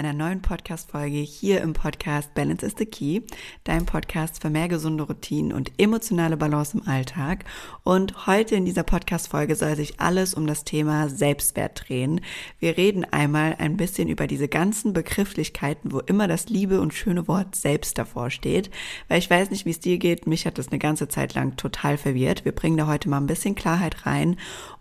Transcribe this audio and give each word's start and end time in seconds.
einer 0.00 0.14
neuen 0.14 0.40
Podcast-Folge 0.40 1.18
hier 1.18 1.60
im 1.60 1.74
Podcast 1.74 2.32
Balance 2.32 2.64
is 2.64 2.72
the 2.78 2.86
Key, 2.86 3.20
dein 3.64 3.84
Podcast 3.84 4.40
für 4.40 4.48
mehr 4.48 4.66
gesunde 4.66 5.04
Routinen 5.04 5.52
und 5.52 5.72
emotionale 5.78 6.38
Balance 6.38 6.78
im 6.78 6.88
Alltag. 6.88 7.44
Und 7.84 8.26
heute 8.26 8.54
in 8.54 8.64
dieser 8.64 8.82
Podcast-Folge 8.82 9.56
soll 9.56 9.76
sich 9.76 10.00
alles 10.00 10.32
um 10.32 10.46
das 10.46 10.64
Thema 10.64 11.10
Selbstwert 11.10 11.86
drehen. 11.86 12.22
Wir 12.58 12.78
reden 12.78 13.04
einmal 13.04 13.56
ein 13.58 13.76
bisschen 13.76 14.08
über 14.08 14.26
diese 14.26 14.48
ganzen 14.48 14.94
Begrifflichkeiten, 14.94 15.92
wo 15.92 15.98
immer 15.98 16.28
das 16.28 16.48
liebe 16.48 16.80
und 16.80 16.94
schöne 16.94 17.28
Wort 17.28 17.54
selbst 17.54 17.98
davor 17.98 18.30
steht, 18.30 18.70
weil 19.08 19.18
ich 19.18 19.28
weiß 19.28 19.50
nicht, 19.50 19.66
wie 19.66 19.70
es 19.70 19.80
dir 19.80 19.98
geht. 19.98 20.26
Mich 20.26 20.46
hat 20.46 20.56
das 20.56 20.68
eine 20.68 20.78
ganze 20.78 21.08
Zeit 21.08 21.34
lang 21.34 21.56
total 21.56 21.98
verwirrt. 21.98 22.46
Wir 22.46 22.52
bringen 22.52 22.78
da 22.78 22.86
heute 22.86 23.10
mal 23.10 23.18
ein 23.18 23.26
bisschen 23.26 23.54
Klarheit 23.54 24.06
rein 24.06 24.38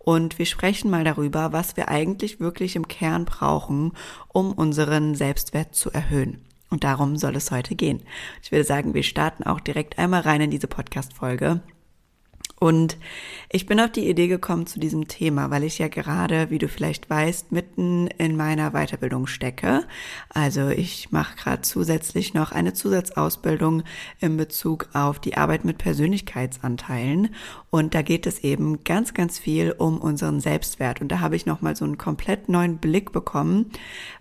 und 0.10 0.40
wir 0.40 0.48
sprechen 0.48 0.90
mal 0.90 1.04
darüber, 1.04 1.54
was 1.54 1.78
wir 1.78 1.90
eigentlich 1.90 2.40
wirklich 2.40 2.76
im 2.76 2.88
Kern 2.88 3.26
brauchen, 3.26 3.92
um 4.28 4.54
unseren 4.54 5.14
Selbstwert 5.14 5.76
zu 5.76 5.92
erhöhen. 5.92 6.42
Und 6.72 6.84
darum 6.84 7.16
soll 7.16 7.36
es 7.36 7.52
heute 7.52 7.76
gehen. 7.76 8.02
Ich 8.42 8.52
würde 8.52 8.64
sagen, 8.64 8.96
wir 8.96 9.04
starten 9.04 9.44
auch 9.44 9.60
direkt 9.60 10.00
einmal 10.00 10.22
rein 10.22 10.42
in 10.42 10.50
diese 10.50 10.66
Podcast-Folge. 10.66 11.62
Und 12.60 12.98
ich 13.50 13.66
bin 13.66 13.80
auf 13.80 13.92
die 13.92 14.08
Idee 14.08 14.28
gekommen 14.28 14.68
zu 14.68 14.80
diesem 14.80 15.08
Thema, 15.08 15.50
weil 15.50 15.64
ich 15.64 15.80
ja 15.80 15.88
gerade, 15.88 16.50
wie 16.50 16.58
du 16.58 16.68
vielleicht 16.68 17.10
weißt, 17.10 17.52
mitten 17.52 18.08
in 18.18 18.36
meiner 18.36 18.72
Weiterbildung 18.72 19.28
stecke. 19.28 19.86
Also 20.30 20.68
ich 20.68 21.12
mache 21.12 21.38
gerade 21.38 21.62
zusätzlich 21.62 22.34
noch 22.34 22.52
eine 22.52 22.74
Zusatzausbildung 22.74 23.84
in 24.20 24.38
Bezug 24.38 24.90
auf 24.94 25.20
die 25.20 25.38
Arbeit 25.38 25.64
mit 25.64 25.78
Persönlichkeitsanteilen. 25.78 27.34
Und 27.70 27.96
da 27.96 28.02
geht 28.02 28.28
es 28.28 28.40
eben 28.40 28.84
ganz, 28.84 29.14
ganz 29.14 29.40
viel 29.40 29.74
um 29.78 30.00
unseren 30.00 30.42
Selbstwert. 30.42 31.02
Und 31.02 31.10
da 31.10 31.22
habe 31.22 31.36
ich 31.36 31.46
nochmal 31.46 31.76
so 31.76 31.86
einen 31.86 31.98
komplett 31.98 32.50
neuen 32.50 32.78
Blick 32.78 33.12
bekommen, 33.12 33.72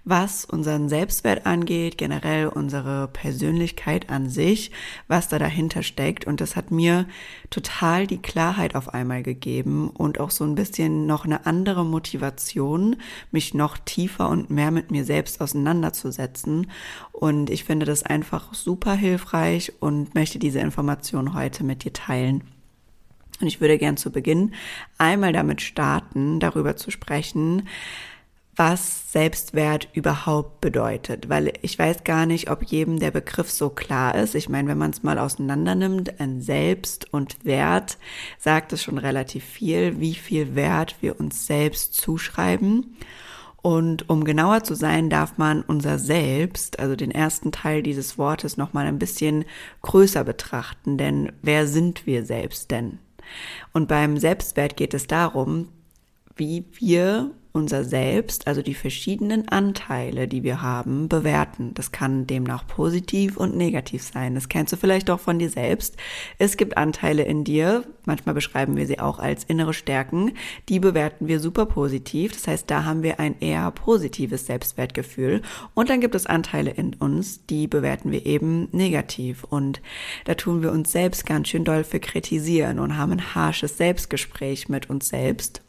was 0.08 0.44
unseren 0.44 0.88
Selbstwert 0.88 1.46
angeht, 1.46 1.98
generell 1.98 2.48
unsere 2.48 3.08
Persönlichkeit 3.08 4.10
an 4.10 4.28
sich, 4.28 4.70
was 5.06 5.28
da 5.28 5.38
dahinter 5.38 5.82
steckt. 5.82 6.26
Und 6.26 6.40
das 6.40 6.56
hat 6.56 6.70
mir 6.70 7.06
total 7.50 8.06
die 8.06 8.22
Klarheit 8.22 8.74
auf 8.74 8.94
einmal 8.94 9.22
gegeben 9.22 9.90
und 9.90 10.20
auch 10.20 10.30
so 10.30 10.44
ein 10.44 10.54
bisschen 10.54 11.06
noch 11.06 11.24
eine 11.24 11.46
andere 11.46 11.84
Motivation, 11.84 12.96
mich 13.30 13.54
noch 13.54 13.78
tiefer 13.78 14.28
und 14.28 14.50
mehr 14.50 14.70
mit 14.70 14.90
mir 14.90 15.04
selbst 15.04 15.40
auseinanderzusetzen. 15.40 16.70
Und 17.12 17.50
ich 17.50 17.64
finde 17.64 17.86
das 17.86 18.02
einfach 18.02 18.54
super 18.54 18.94
hilfreich 18.94 19.72
und 19.80 20.14
möchte 20.14 20.38
diese 20.38 20.60
Information 20.60 21.34
heute 21.34 21.64
mit 21.64 21.84
dir 21.84 21.92
teilen. 21.92 22.44
Und 23.40 23.46
ich 23.46 23.60
würde 23.60 23.78
gern 23.78 23.96
zu 23.96 24.10
Beginn 24.10 24.54
einmal 24.98 25.32
damit 25.32 25.60
starten, 25.60 26.40
darüber 26.40 26.76
zu 26.76 26.90
sprechen, 26.90 27.68
was 28.58 29.12
Selbstwert 29.12 29.88
überhaupt 29.92 30.60
bedeutet, 30.60 31.28
weil 31.28 31.52
ich 31.62 31.78
weiß 31.78 32.02
gar 32.02 32.26
nicht, 32.26 32.50
ob 32.50 32.64
jedem 32.64 32.98
der 32.98 33.12
Begriff 33.12 33.48
so 33.52 33.70
klar 33.70 34.16
ist. 34.16 34.34
Ich 34.34 34.48
meine, 34.48 34.68
wenn 34.68 34.78
man 34.78 34.90
es 34.90 35.04
mal 35.04 35.20
auseinander 35.20 35.76
nimmt, 35.76 36.18
ein 36.20 36.42
Selbst 36.42 37.12
und 37.14 37.44
Wert, 37.44 37.98
sagt 38.36 38.72
es 38.72 38.82
schon 38.82 38.98
relativ 38.98 39.44
viel, 39.44 40.00
wie 40.00 40.14
viel 40.14 40.56
Wert 40.56 40.96
wir 41.00 41.20
uns 41.20 41.46
selbst 41.46 41.94
zuschreiben. 41.94 42.96
Und 43.62 44.10
um 44.10 44.24
genauer 44.24 44.64
zu 44.64 44.74
sein, 44.74 45.08
darf 45.08 45.38
man 45.38 45.62
unser 45.62 46.00
Selbst, 46.00 46.80
also 46.80 46.96
den 46.96 47.12
ersten 47.12 47.52
Teil 47.52 47.84
dieses 47.84 48.18
Wortes, 48.18 48.56
nochmal 48.56 48.86
ein 48.86 48.98
bisschen 48.98 49.44
größer 49.82 50.24
betrachten, 50.24 50.98
denn 50.98 51.30
wer 51.42 51.68
sind 51.68 52.06
wir 52.06 52.24
selbst 52.24 52.72
denn? 52.72 52.98
Und 53.72 53.86
beim 53.86 54.16
Selbstwert 54.16 54.76
geht 54.76 54.94
es 54.94 55.06
darum, 55.06 55.68
wie 56.34 56.64
wir 56.72 57.30
unser 57.52 57.84
Selbst, 57.84 58.46
also 58.46 58.62
die 58.62 58.74
verschiedenen 58.74 59.48
Anteile, 59.48 60.28
die 60.28 60.42
wir 60.42 60.62
haben, 60.62 61.08
bewerten. 61.08 61.72
Das 61.74 61.92
kann 61.92 62.26
demnach 62.26 62.66
positiv 62.66 63.36
und 63.36 63.56
negativ 63.56 64.02
sein. 64.02 64.34
Das 64.34 64.48
kennst 64.48 64.72
du 64.72 64.76
vielleicht 64.76 65.10
auch 65.10 65.20
von 65.20 65.38
dir 65.38 65.50
selbst. 65.50 65.96
Es 66.38 66.56
gibt 66.56 66.76
Anteile 66.76 67.24
in 67.24 67.44
dir, 67.44 67.84
manchmal 68.04 68.34
beschreiben 68.34 68.76
wir 68.76 68.86
sie 68.86 68.98
auch 68.98 69.18
als 69.18 69.44
innere 69.44 69.72
Stärken, 69.72 70.32
die 70.68 70.80
bewerten 70.80 71.28
wir 71.28 71.40
super 71.40 71.66
positiv. 71.66 72.32
Das 72.32 72.46
heißt, 72.46 72.70
da 72.70 72.84
haben 72.84 73.02
wir 73.02 73.20
ein 73.20 73.36
eher 73.40 73.70
positives 73.70 74.46
Selbstwertgefühl. 74.46 75.42
Und 75.74 75.90
dann 75.90 76.00
gibt 76.00 76.14
es 76.14 76.26
Anteile 76.26 76.70
in 76.70 76.94
uns, 76.94 77.46
die 77.46 77.66
bewerten 77.66 78.10
wir 78.10 78.26
eben 78.26 78.68
negativ. 78.72 79.44
Und 79.44 79.80
da 80.24 80.34
tun 80.34 80.62
wir 80.62 80.72
uns 80.72 80.92
selbst 80.92 81.26
ganz 81.26 81.48
schön 81.48 81.64
doll 81.64 81.84
für 81.84 82.00
kritisieren 82.00 82.78
und 82.78 82.96
haben 82.96 83.12
ein 83.12 83.34
harsches 83.34 83.76
Selbstgespräch 83.78 84.68
mit 84.68 84.90
uns 84.90 85.08
selbst 85.08 85.62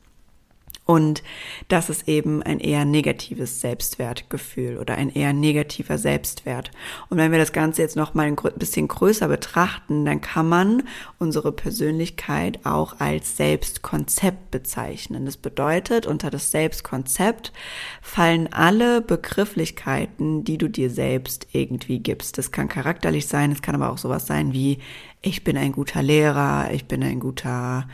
und 0.90 1.22
das 1.68 1.92
ist 1.92 2.08
eben 2.08 2.42
ein 2.42 2.60
eher 2.60 2.84
negatives 2.84 3.62
Selbstwertgefühl 3.62 4.80
oder 4.80 4.96
ein 4.96 5.12
eher 5.12 5.34
negativer 5.34 6.00
Selbstwert. 6.00 6.72
Und 7.10 7.20
wenn 7.20 7.32
wir 7.32 7.38
das 7.38 7.54
Ganze 7.54 7.84
jetzt 7.84 7.96
noch 7.96 8.16
mal 8.16 8.26
ein 8.26 8.36
bisschen 8.56 8.88
größer 8.88 9.28
betrachten, 9.28 10.04
dann 10.04 10.20
kann 10.20 10.50
man 10.50 10.82
unsere 11.20 11.52
Persönlichkeit 11.52 12.66
auch 12.66 13.00
als 13.00 13.38
Selbstkonzept 13.38 14.50
bezeichnen. 14.50 15.28
Das 15.28 15.38
bedeutet, 15.38 16.08
unter 16.08 16.32
das 16.32 16.50
Selbstkonzept 16.50 17.54
fallen 18.02 18.52
alle 18.52 19.02
Begrifflichkeiten, 19.02 20.44
die 20.44 20.58
du 20.58 20.70
dir 20.70 20.90
selbst 20.90 21.50
irgendwie 21.52 22.00
gibst. 22.00 22.40
Das 22.40 22.52
kann 22.52 22.68
charakterlich 22.68 23.28
sein, 23.28 23.52
es 23.52 23.62
kann 23.62 23.76
aber 23.76 23.92
auch 23.92 24.00
sowas 24.00 24.26
sein 24.26 24.54
wie 24.54 24.80
ich 25.22 25.44
bin 25.44 25.56
ein 25.56 25.72
guter 25.72 26.02
Lehrer, 26.02 26.72
ich 26.72 26.86
bin 26.86 27.04
ein 27.04 27.20
guter 27.20 27.86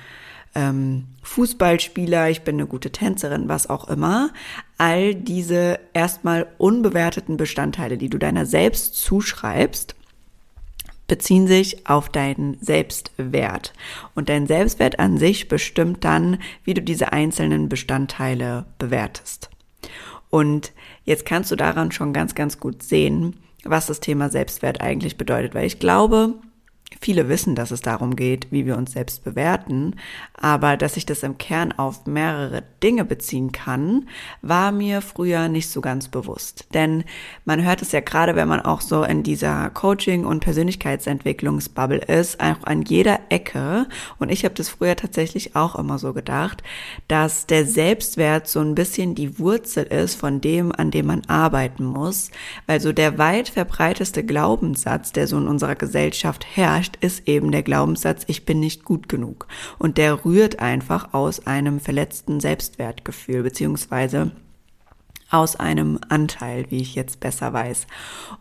ähm, 0.56 1.06
Fußballspieler, 1.22 2.30
ich 2.30 2.44
bin 2.44 2.56
eine 2.56 2.68
gute 2.68 2.92
Tänzerin, 2.92 3.50
was 3.50 3.70
auch 3.70 3.88
immer. 3.88 4.32
All 4.78 5.14
diese 5.14 5.80
erstmal 5.94 6.48
unbewerteten 6.58 7.38
Bestandteile, 7.38 7.98
die 7.98 8.10
du 8.10 8.18
deiner 8.18 8.46
selbst 8.46 8.96
zuschreibst, 8.96 9.96
beziehen 11.08 11.48
sich 11.48 11.88
auf 11.88 12.10
deinen 12.10 12.58
Selbstwert. 12.62 13.74
Und 14.16 14.30
dein 14.30 14.48
Selbstwert 14.48 15.00
an 15.00 15.18
sich 15.18 15.48
bestimmt 15.48 16.04
dann, 16.04 16.40
wie 16.64 16.74
du 16.74 16.82
diese 16.82 17.14
einzelnen 17.14 17.70
Bestandteile 17.70 18.66
bewertest. 18.80 19.50
Und 20.30 20.72
jetzt 21.04 21.26
kannst 21.26 21.52
du 21.52 21.56
daran 21.56 21.92
schon 21.92 22.12
ganz, 22.12 22.34
ganz 22.34 22.60
gut 22.60 22.82
sehen, 22.82 23.38
was 23.64 23.88
das 23.88 24.00
Thema 24.00 24.30
Selbstwert 24.30 24.82
eigentlich 24.82 25.18
bedeutet, 25.18 25.54
weil 25.54 25.66
ich 25.66 25.80
glaube, 25.80 26.36
Viele 27.02 27.30
wissen, 27.30 27.56
dass 27.56 27.72
es 27.72 27.82
darum 27.82 28.16
geht, 28.16 28.52
wie 28.52 28.66
wir 28.66 28.78
uns 28.78 28.94
selbst 28.94 29.24
bewerten, 29.24 29.96
aber 30.34 30.78
dass 30.78 30.98
ich 30.98 31.06
das 31.06 31.24
im 31.24 31.38
Kern 31.38 31.72
auf 31.72 32.06
mehrere 32.06 32.64
Dinge 32.82 33.06
beziehen 33.06 33.52
kann, 33.52 34.08
war 34.42 34.72
mir 34.72 35.02
früher 35.02 35.48
nicht 35.48 35.70
so 35.70 35.82
ganz 35.82 36.08
bewusst. 36.08 36.68
Denn 36.74 37.04
man 37.44 37.64
hört 37.64 37.82
es 37.82 37.92
ja 37.92 38.00
gerade, 38.00 38.36
wenn 38.36 38.48
man 38.48 38.62
auch 38.62 38.82
so 38.82 39.04
in 39.04 39.24
dieser 39.24 39.70
Coaching- 39.72 40.26
und 40.26 40.40
Persönlichkeitsentwicklungsbubble 40.40 42.00
ist, 42.00 42.40
auch 42.40 42.64
an 42.64 42.84
jeder 42.84 43.20
Ecke. 43.30 43.88
Und 44.18 44.32
ich 44.32 44.46
habe 44.46 44.56
das 44.56 44.70
früher 44.70 44.96
tatsächlich 44.96 45.56
auch 45.56 45.76
immer 45.76 46.00
so 46.00 46.14
gedacht, 46.14 46.64
dass 47.08 47.46
der 47.46 47.66
Selbstwert 47.66 48.48
so 48.48 48.62
ein 48.62 48.76
bisschen 48.76 49.16
die 49.16 49.38
Wurzel 49.40 49.84
ist 49.84 50.16
von 50.16 50.40
dem, 50.40 50.72
an 50.72 50.92
dem 50.92 51.08
man 51.08 51.26
arbeiten 51.28 51.84
muss. 51.84 52.32
Weil 52.68 52.80
so 52.80 52.94
der 52.94 53.18
weit 53.18 53.50
verbreiteste 53.50 54.24
Glaubenssatz, 54.24 55.12
der 55.12 55.28
so 55.28 55.38
in 55.38 55.48
unserer 55.48 55.76
Gesellschaft 55.76 56.46
herrscht, 56.56 56.75
herrscht, 56.76 56.98
ist 57.02 57.28
eben 57.28 57.52
der 57.52 57.64
Glaubenssatz, 57.64 58.24
ich 58.28 58.46
bin 58.46 58.60
nicht 58.60 58.84
gut 58.84 59.10
genug. 59.10 59.48
Und 59.80 59.98
der 59.98 60.26
rührt 60.26 60.60
einfach 60.60 61.14
aus 61.14 61.48
einem 61.48 61.80
verletzten 61.80 62.40
Selbstwertgefühl, 62.40 63.44
beziehungsweise 63.44 64.32
aus 65.32 65.56
einem 65.56 66.00
Anteil, 66.10 66.66
wie 66.70 66.82
ich 66.82 66.96
jetzt 66.96 67.20
besser 67.20 67.52
weiß. 67.52 67.88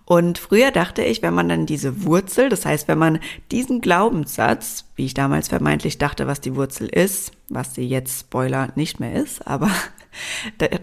Und 0.05 0.39
früher 0.39 0.71
dachte 0.71 1.03
ich, 1.03 1.23
wenn 1.23 1.33
man 1.33 1.49
dann 1.49 1.67
diese 1.67 2.05
Wurzel, 2.05 2.51
das 2.51 2.67
heißt, 2.67 2.89
wenn 2.89 2.99
man 2.99 3.21
diesen 3.51 3.81
Glaubenssatz, 3.81 4.85
wie 4.95 5.07
ich 5.07 5.15
damals 5.15 5.49
vermeintlich 5.49 5.99
dachte, 5.99 6.27
was 6.27 6.41
die 6.41 6.55
Wurzel 6.57 6.89
ist, 6.89 7.33
was 7.49 7.75
sie 7.75 7.89
jetzt 7.89 8.21
Spoiler 8.21 8.69
nicht 8.75 9.01
mehr 9.01 9.15
ist, 9.15 9.47
aber 9.47 9.71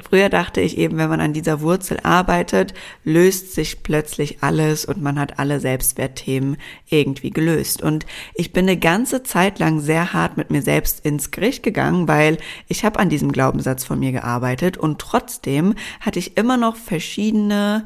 Früher 0.07 0.29
dachte 0.29 0.61
ich 0.61 0.77
eben, 0.77 0.97
wenn 0.97 1.09
man 1.09 1.21
an 1.21 1.33
dieser 1.33 1.61
Wurzel 1.61 1.99
arbeitet, 2.03 2.73
löst 3.03 3.53
sich 3.53 3.83
plötzlich 3.83 4.41
alles 4.41 4.85
und 4.85 5.01
man 5.01 5.19
hat 5.19 5.39
alle 5.39 5.59
Selbstwertthemen 5.59 6.57
irgendwie 6.89 7.31
gelöst. 7.31 7.81
Und 7.81 8.05
ich 8.33 8.53
bin 8.53 8.67
eine 8.67 8.77
ganze 8.77 9.23
Zeit 9.23 9.59
lang 9.59 9.79
sehr 9.79 10.13
hart 10.13 10.37
mit 10.37 10.51
mir 10.51 10.61
selbst 10.61 11.05
ins 11.05 11.31
Gericht 11.31 11.63
gegangen, 11.63 12.07
weil 12.07 12.37
ich 12.67 12.85
habe 12.85 12.99
an 12.99 13.09
diesem 13.09 13.31
Glaubenssatz 13.31 13.83
von 13.83 13.99
mir 13.99 14.11
gearbeitet 14.11 14.77
und 14.77 14.99
trotzdem 14.99 15.75
hatte 15.99 16.19
ich 16.19 16.37
immer 16.37 16.57
noch 16.57 16.75
verschiedene 16.75 17.85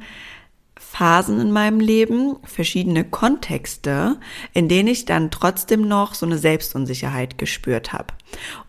Phasen 0.77 1.39
in 1.39 1.51
meinem 1.51 1.79
Leben, 1.79 2.35
verschiedene 2.43 3.05
Kontexte, 3.05 4.17
in 4.53 4.67
denen 4.67 4.89
ich 4.89 5.05
dann 5.05 5.31
trotzdem 5.31 5.87
noch 5.87 6.13
so 6.13 6.25
eine 6.25 6.37
Selbstunsicherheit 6.37 7.37
gespürt 7.37 7.93
habe. 7.93 8.13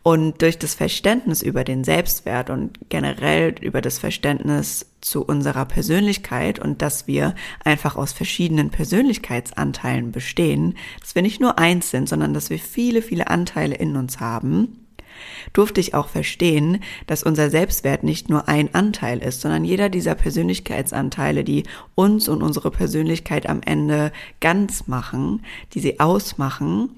Und 0.03 0.41
durch 0.41 0.58
das 0.58 0.75
Verständnis 0.75 1.43
über 1.43 1.64
den 1.64 1.82
Selbstwert 1.82 2.50
und 2.50 2.79
generell 2.88 3.56
über 3.61 3.81
das 3.81 3.99
Verständnis 3.99 4.87
zu 5.00 5.25
unserer 5.25 5.64
Persönlichkeit 5.64 6.58
und 6.61 6.81
dass 6.81 7.08
wir 7.08 7.35
einfach 7.64 7.97
aus 7.97 8.12
verschiedenen 8.12 8.70
Persönlichkeitsanteilen 8.70 10.12
bestehen, 10.12 10.76
dass 11.00 11.17
wir 11.17 11.23
nicht 11.23 11.41
nur 11.41 11.59
eins 11.59 11.91
sind, 11.91 12.09
sondern 12.09 12.35
dass 12.35 12.50
wir 12.50 12.59
viele, 12.59 13.02
viele 13.02 13.29
Anteile 13.29 13.75
in 13.75 13.97
uns 13.97 14.20
haben, 14.20 14.86
durfte 15.53 15.81
ich 15.81 15.95
auch 15.95 16.09
verstehen, 16.09 16.83
dass 17.07 17.23
unser 17.23 17.51
Selbstwert 17.51 18.03
nicht 18.03 18.29
nur 18.29 18.49
ein 18.49 18.75
Anteil 18.75 19.19
ist, 19.19 19.41
sondern 19.41 19.65
jeder 19.65 19.89
dieser 19.89 20.15
Persönlichkeitsanteile, 20.15 21.45
die 21.45 21.65
uns 21.95 22.29
und 22.29 22.43
unsere 22.43 22.71
Persönlichkeit 22.71 23.49
am 23.49 23.61
Ende 23.63 24.13
ganz 24.41 24.87
machen, 24.87 25.43
die 25.75 25.81
sie 25.81 26.01
ausmachen, 26.01 26.91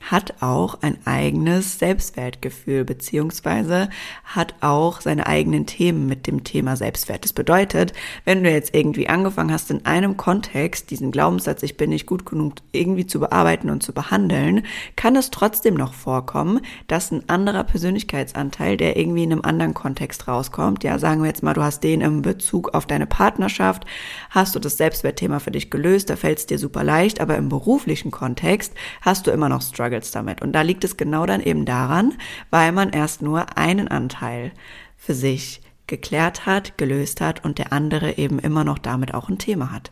hat 0.00 0.34
auch 0.40 0.78
ein 0.82 0.96
eigenes 1.04 1.78
Selbstwertgefühl 1.78 2.84
beziehungsweise 2.84 3.90
hat 4.24 4.54
auch 4.60 5.00
seine 5.00 5.26
eigenen 5.26 5.66
Themen 5.66 6.06
mit 6.06 6.26
dem 6.26 6.44
Thema 6.44 6.76
Selbstwert. 6.76 7.24
Das 7.24 7.32
bedeutet, 7.32 7.92
wenn 8.24 8.44
du 8.44 8.50
jetzt 8.50 8.74
irgendwie 8.74 9.08
angefangen 9.08 9.52
hast, 9.52 9.70
in 9.70 9.84
einem 9.86 10.16
Kontext 10.16 10.90
diesen 10.90 11.10
Glaubenssatz, 11.10 11.62
ich 11.62 11.76
bin 11.76 11.90
nicht 11.90 12.06
gut 12.06 12.24
genug, 12.24 12.54
irgendwie 12.72 13.06
zu 13.06 13.20
bearbeiten 13.20 13.70
und 13.70 13.82
zu 13.82 13.92
behandeln, 13.92 14.64
kann 14.96 15.16
es 15.16 15.30
trotzdem 15.30 15.74
noch 15.74 15.92
vorkommen, 15.92 16.60
dass 16.86 17.10
ein 17.10 17.28
anderer 17.28 17.64
Persönlichkeitsanteil, 17.64 18.76
der 18.76 18.96
irgendwie 18.96 19.24
in 19.24 19.32
einem 19.32 19.42
anderen 19.42 19.74
Kontext 19.74 20.28
rauskommt, 20.28 20.84
ja, 20.84 20.98
sagen 20.98 21.22
wir 21.22 21.28
jetzt 21.28 21.42
mal, 21.42 21.54
du 21.54 21.62
hast 21.62 21.82
den 21.84 22.00
im 22.00 22.22
Bezug 22.22 22.74
auf 22.74 22.86
deine 22.86 23.06
Partnerschaft, 23.06 23.84
hast 24.30 24.54
du 24.54 24.58
das 24.58 24.76
Selbstwertthema 24.76 25.40
für 25.40 25.50
dich 25.50 25.70
gelöst, 25.70 26.08
da 26.08 26.16
fällt 26.16 26.38
es 26.38 26.46
dir 26.46 26.58
super 26.58 26.84
leicht, 26.84 27.20
aber 27.20 27.36
im 27.36 27.48
beruflichen 27.48 28.10
Kontext 28.10 28.72
hast 29.02 29.26
du 29.26 29.30
immer 29.30 29.48
noch 29.48 29.60
Struggle 29.60 29.87
struggles 29.88 30.10
damit. 30.10 30.42
Und 30.42 30.52
da 30.52 30.62
liegt 30.62 30.84
es 30.84 30.96
genau 30.96 31.26
dann 31.26 31.42
eben 31.42 31.64
daran, 31.64 32.14
weil 32.50 32.72
man 32.72 32.90
erst 32.90 33.22
nur 33.22 33.56
einen 33.56 33.88
Anteil 33.88 34.52
für 34.96 35.14
sich 35.14 35.62
geklärt 35.86 36.46
hat, 36.46 36.76
gelöst 36.76 37.20
hat 37.20 37.44
und 37.44 37.58
der 37.58 37.72
andere 37.72 38.18
eben 38.18 38.38
immer 38.38 38.64
noch 38.64 38.78
damit 38.78 39.14
auch 39.14 39.28
ein 39.28 39.38
Thema 39.38 39.72
hat. 39.72 39.90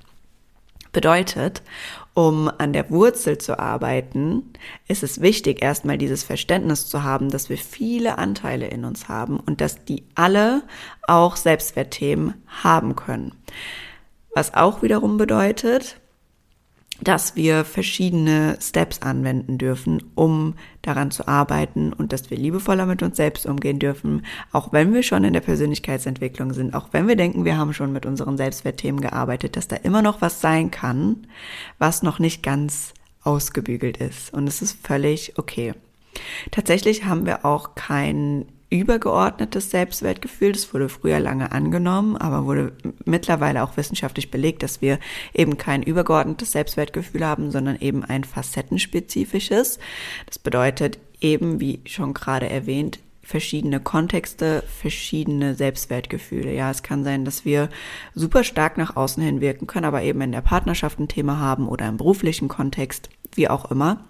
Bedeutet, 0.92 1.62
um 2.14 2.50
an 2.58 2.72
der 2.72 2.90
Wurzel 2.90 3.36
zu 3.36 3.58
arbeiten, 3.58 4.52
ist 4.88 5.02
es 5.02 5.20
wichtig, 5.20 5.62
erstmal 5.62 5.98
dieses 5.98 6.22
Verständnis 6.22 6.86
zu 6.86 7.02
haben, 7.02 7.30
dass 7.30 7.50
wir 7.50 7.58
viele 7.58 8.16
Anteile 8.18 8.68
in 8.68 8.84
uns 8.84 9.08
haben 9.08 9.38
und 9.38 9.60
dass 9.60 9.84
die 9.84 10.04
alle 10.14 10.62
auch 11.06 11.36
Selbstwertthemen 11.36 12.34
haben 12.62 12.96
können. 12.96 13.34
Was 14.34 14.54
auch 14.54 14.82
wiederum 14.82 15.18
bedeutet, 15.18 16.00
dass 17.00 17.36
wir 17.36 17.64
verschiedene 17.64 18.56
Steps 18.60 19.02
anwenden 19.02 19.58
dürfen, 19.58 20.02
um 20.14 20.54
daran 20.82 21.10
zu 21.10 21.28
arbeiten 21.28 21.92
und 21.92 22.12
dass 22.12 22.30
wir 22.30 22.38
liebevoller 22.38 22.86
mit 22.86 23.02
uns 23.02 23.16
selbst 23.16 23.46
umgehen 23.46 23.78
dürfen, 23.78 24.24
auch 24.52 24.72
wenn 24.72 24.94
wir 24.94 25.02
schon 25.02 25.24
in 25.24 25.32
der 25.32 25.40
Persönlichkeitsentwicklung 25.40 26.52
sind, 26.52 26.74
auch 26.74 26.88
wenn 26.92 27.08
wir 27.08 27.16
denken, 27.16 27.44
wir 27.44 27.58
haben 27.58 27.74
schon 27.74 27.92
mit 27.92 28.06
unseren 28.06 28.36
Selbstwertthemen 28.36 29.00
gearbeitet, 29.00 29.56
dass 29.56 29.68
da 29.68 29.76
immer 29.76 30.02
noch 30.02 30.20
was 30.20 30.40
sein 30.40 30.70
kann, 30.70 31.26
was 31.78 32.02
noch 32.02 32.18
nicht 32.18 32.42
ganz 32.42 32.94
ausgebügelt 33.22 33.96
ist. 33.98 34.32
Und 34.32 34.46
es 34.46 34.62
ist 34.62 34.86
völlig 34.86 35.38
okay. 35.38 35.74
Tatsächlich 36.50 37.04
haben 37.04 37.26
wir 37.26 37.44
auch 37.44 37.74
kein 37.74 38.46
übergeordnetes 38.70 39.70
Selbstwertgefühl. 39.70 40.52
Das 40.52 40.72
wurde 40.74 40.88
früher 40.88 41.20
lange 41.20 41.52
angenommen, 41.52 42.16
aber 42.16 42.46
wurde 42.46 42.72
mittlerweile 43.04 43.62
auch 43.62 43.76
wissenschaftlich 43.76 44.30
belegt, 44.30 44.62
dass 44.62 44.82
wir 44.82 44.98
eben 45.34 45.56
kein 45.56 45.82
übergeordnetes 45.82 46.52
Selbstwertgefühl 46.52 47.24
haben, 47.24 47.50
sondern 47.50 47.76
eben 47.80 48.04
ein 48.04 48.24
facettenspezifisches. 48.24 49.78
Das 50.26 50.38
bedeutet 50.38 50.98
eben, 51.20 51.60
wie 51.60 51.80
schon 51.86 52.14
gerade 52.14 52.48
erwähnt, 52.48 52.98
verschiedene 53.22 53.80
Kontexte, 53.80 54.62
verschiedene 54.68 55.54
Selbstwertgefühle. 55.56 56.54
Ja, 56.54 56.70
es 56.70 56.84
kann 56.84 57.02
sein, 57.02 57.24
dass 57.24 57.44
wir 57.44 57.68
super 58.14 58.44
stark 58.44 58.78
nach 58.78 58.94
außen 58.94 59.22
hin 59.22 59.40
wirken 59.40 59.66
können, 59.66 59.84
aber 59.84 60.02
eben 60.02 60.20
in 60.20 60.30
der 60.32 60.42
Partnerschaft 60.42 61.00
ein 61.00 61.08
Thema 61.08 61.40
haben 61.40 61.68
oder 61.68 61.88
im 61.88 61.96
beruflichen 61.96 62.46
Kontext, 62.46 63.10
wie 63.34 63.48
auch 63.48 63.70
immer, 63.70 64.04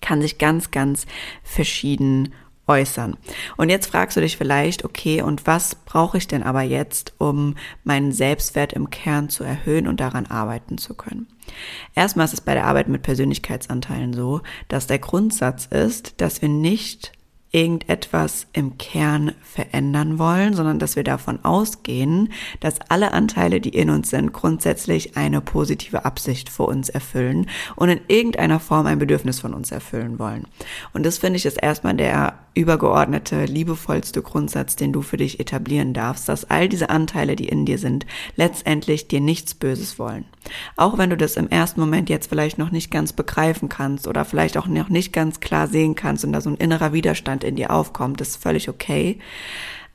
kann 0.00 0.20
sich 0.20 0.38
ganz, 0.38 0.72
ganz 0.72 1.06
verschieden 1.44 2.34
äußern. 2.68 3.16
Und 3.56 3.70
jetzt 3.70 3.86
fragst 3.86 4.16
du 4.16 4.20
dich 4.20 4.36
vielleicht, 4.36 4.84
okay, 4.84 5.22
und 5.22 5.46
was 5.46 5.74
brauche 5.74 6.18
ich 6.18 6.28
denn 6.28 6.42
aber 6.42 6.62
jetzt, 6.62 7.14
um 7.18 7.56
meinen 7.84 8.12
Selbstwert 8.12 8.72
im 8.72 8.90
Kern 8.90 9.28
zu 9.28 9.42
erhöhen 9.42 9.88
und 9.88 10.00
daran 10.00 10.26
arbeiten 10.26 10.78
zu 10.78 10.94
können? 10.94 11.26
Erstmal 11.94 12.26
ist 12.26 12.34
es 12.34 12.40
bei 12.40 12.54
der 12.54 12.66
Arbeit 12.66 12.88
mit 12.88 13.02
Persönlichkeitsanteilen 13.02 14.12
so, 14.12 14.42
dass 14.68 14.86
der 14.86 14.98
Grundsatz 14.98 15.66
ist, 15.66 16.20
dass 16.20 16.42
wir 16.42 16.48
nicht 16.48 17.12
irgendetwas 17.50 18.46
im 18.52 18.76
Kern 18.78 19.32
verändern 19.42 20.18
wollen, 20.18 20.54
sondern 20.54 20.78
dass 20.78 20.96
wir 20.96 21.04
davon 21.04 21.44
ausgehen, 21.44 22.32
dass 22.60 22.80
alle 22.88 23.12
Anteile, 23.12 23.60
die 23.60 23.70
in 23.70 23.90
uns 23.90 24.10
sind, 24.10 24.32
grundsätzlich 24.32 25.16
eine 25.16 25.40
positive 25.40 26.04
Absicht 26.04 26.50
für 26.50 26.64
uns 26.64 26.88
erfüllen 26.88 27.48
und 27.76 27.88
in 27.88 28.00
irgendeiner 28.08 28.60
Form 28.60 28.86
ein 28.86 28.98
Bedürfnis 28.98 29.40
von 29.40 29.54
uns 29.54 29.72
erfüllen 29.72 30.18
wollen. 30.18 30.46
Und 30.92 31.06
das 31.06 31.18
finde 31.18 31.38
ich 31.38 31.46
ist 31.46 31.62
erstmal 31.62 31.94
der 31.94 32.38
übergeordnete, 32.54 33.44
liebevollste 33.44 34.20
Grundsatz, 34.20 34.74
den 34.74 34.92
du 34.92 35.00
für 35.00 35.16
dich 35.16 35.38
etablieren 35.38 35.94
darfst, 35.94 36.28
dass 36.28 36.50
all 36.50 36.68
diese 36.68 36.90
Anteile, 36.90 37.36
die 37.36 37.48
in 37.48 37.64
dir 37.64 37.78
sind, 37.78 38.04
letztendlich 38.34 39.06
dir 39.06 39.20
nichts 39.20 39.54
Böses 39.54 39.98
wollen. 39.98 40.24
Auch 40.76 40.98
wenn 40.98 41.10
du 41.10 41.16
das 41.16 41.36
im 41.36 41.48
ersten 41.48 41.80
Moment 41.80 42.10
jetzt 42.10 42.28
vielleicht 42.28 42.58
noch 42.58 42.70
nicht 42.70 42.90
ganz 42.90 43.12
begreifen 43.12 43.68
kannst 43.68 44.08
oder 44.08 44.24
vielleicht 44.24 44.56
auch 44.56 44.66
noch 44.66 44.88
nicht 44.88 45.12
ganz 45.12 45.40
klar 45.40 45.68
sehen 45.68 45.94
kannst 45.94 46.24
und 46.24 46.32
da 46.32 46.40
so 46.40 46.50
ein 46.50 46.56
innerer 46.56 46.92
Widerstand 46.92 47.37
in 47.44 47.56
dir 47.56 47.70
aufkommt, 47.70 48.20
ist 48.20 48.36
völlig 48.36 48.68
okay. 48.68 49.18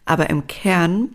Aber 0.06 0.30
im 0.30 0.48
Kern 0.48 1.10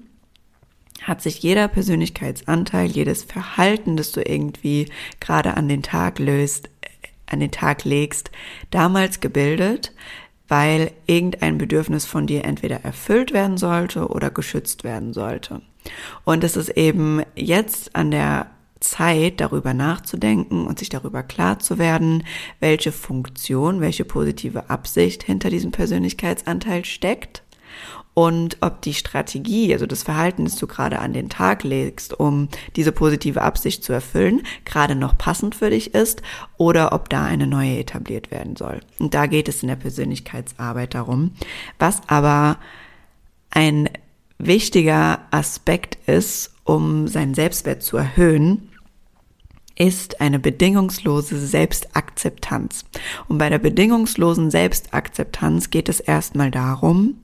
hat 1.02 1.22
sich 1.22 1.42
jeder 1.42 1.68
Persönlichkeitsanteil, 1.68 2.86
jedes 2.86 3.22
Verhalten, 3.22 3.96
das 3.96 4.12
du 4.12 4.20
irgendwie 4.20 4.90
gerade 5.20 5.56
an 5.56 5.68
den 5.68 5.82
Tag 5.82 6.18
löst, 6.18 6.68
an 7.26 7.40
den 7.40 7.50
Tag 7.50 7.84
legst, 7.84 8.30
damals 8.70 9.20
gebildet, 9.20 9.92
weil 10.48 10.92
irgendein 11.06 11.58
Bedürfnis 11.58 12.06
von 12.06 12.26
dir 12.26 12.44
entweder 12.44 12.84
erfüllt 12.84 13.32
werden 13.32 13.58
sollte 13.58 14.08
oder 14.08 14.30
geschützt 14.30 14.82
werden 14.82 15.12
sollte. 15.12 15.60
Und 16.24 16.42
es 16.42 16.56
ist 16.56 16.70
eben 16.70 17.22
jetzt 17.34 17.94
an 17.94 18.10
der 18.10 18.50
Zeit, 18.80 19.40
darüber 19.40 19.74
nachzudenken 19.74 20.66
und 20.66 20.78
sich 20.78 20.88
darüber 20.88 21.22
klar 21.22 21.58
zu 21.58 21.78
werden, 21.78 22.24
welche 22.60 22.92
Funktion, 22.92 23.80
welche 23.80 24.04
positive 24.04 24.70
Absicht 24.70 25.22
hinter 25.22 25.50
diesem 25.50 25.70
Persönlichkeitsanteil 25.70 26.84
steckt 26.84 27.42
und 28.18 28.56
ob 28.62 28.82
die 28.82 28.94
Strategie, 28.94 29.72
also 29.72 29.86
das 29.86 30.02
Verhalten, 30.02 30.44
das 30.44 30.56
du 30.56 30.66
gerade 30.66 30.98
an 30.98 31.12
den 31.12 31.28
Tag 31.28 31.62
legst, 31.62 32.18
um 32.18 32.48
diese 32.74 32.90
positive 32.90 33.42
Absicht 33.42 33.84
zu 33.84 33.92
erfüllen, 33.92 34.42
gerade 34.64 34.96
noch 34.96 35.16
passend 35.16 35.54
für 35.54 35.70
dich 35.70 35.94
ist 35.94 36.22
oder 36.56 36.92
ob 36.92 37.10
da 37.10 37.24
eine 37.24 37.46
neue 37.46 37.78
etabliert 37.78 38.32
werden 38.32 38.56
soll. 38.56 38.80
Und 38.98 39.14
da 39.14 39.26
geht 39.26 39.48
es 39.48 39.62
in 39.62 39.68
der 39.68 39.76
Persönlichkeitsarbeit 39.76 40.94
darum. 40.94 41.30
Was 41.78 42.00
aber 42.08 42.58
ein 43.50 43.88
wichtiger 44.38 45.20
Aspekt 45.30 45.96
ist, 46.08 46.54
um 46.64 47.06
seinen 47.06 47.34
Selbstwert 47.34 47.84
zu 47.84 47.98
erhöhen, 47.98 48.67
ist 49.78 50.20
eine 50.20 50.38
bedingungslose 50.38 51.38
Selbstakzeptanz. 51.38 52.84
Und 53.28 53.38
bei 53.38 53.48
der 53.48 53.58
bedingungslosen 53.58 54.50
Selbstakzeptanz 54.50 55.70
geht 55.70 55.88
es 55.88 56.00
erstmal 56.00 56.50
darum, 56.50 57.14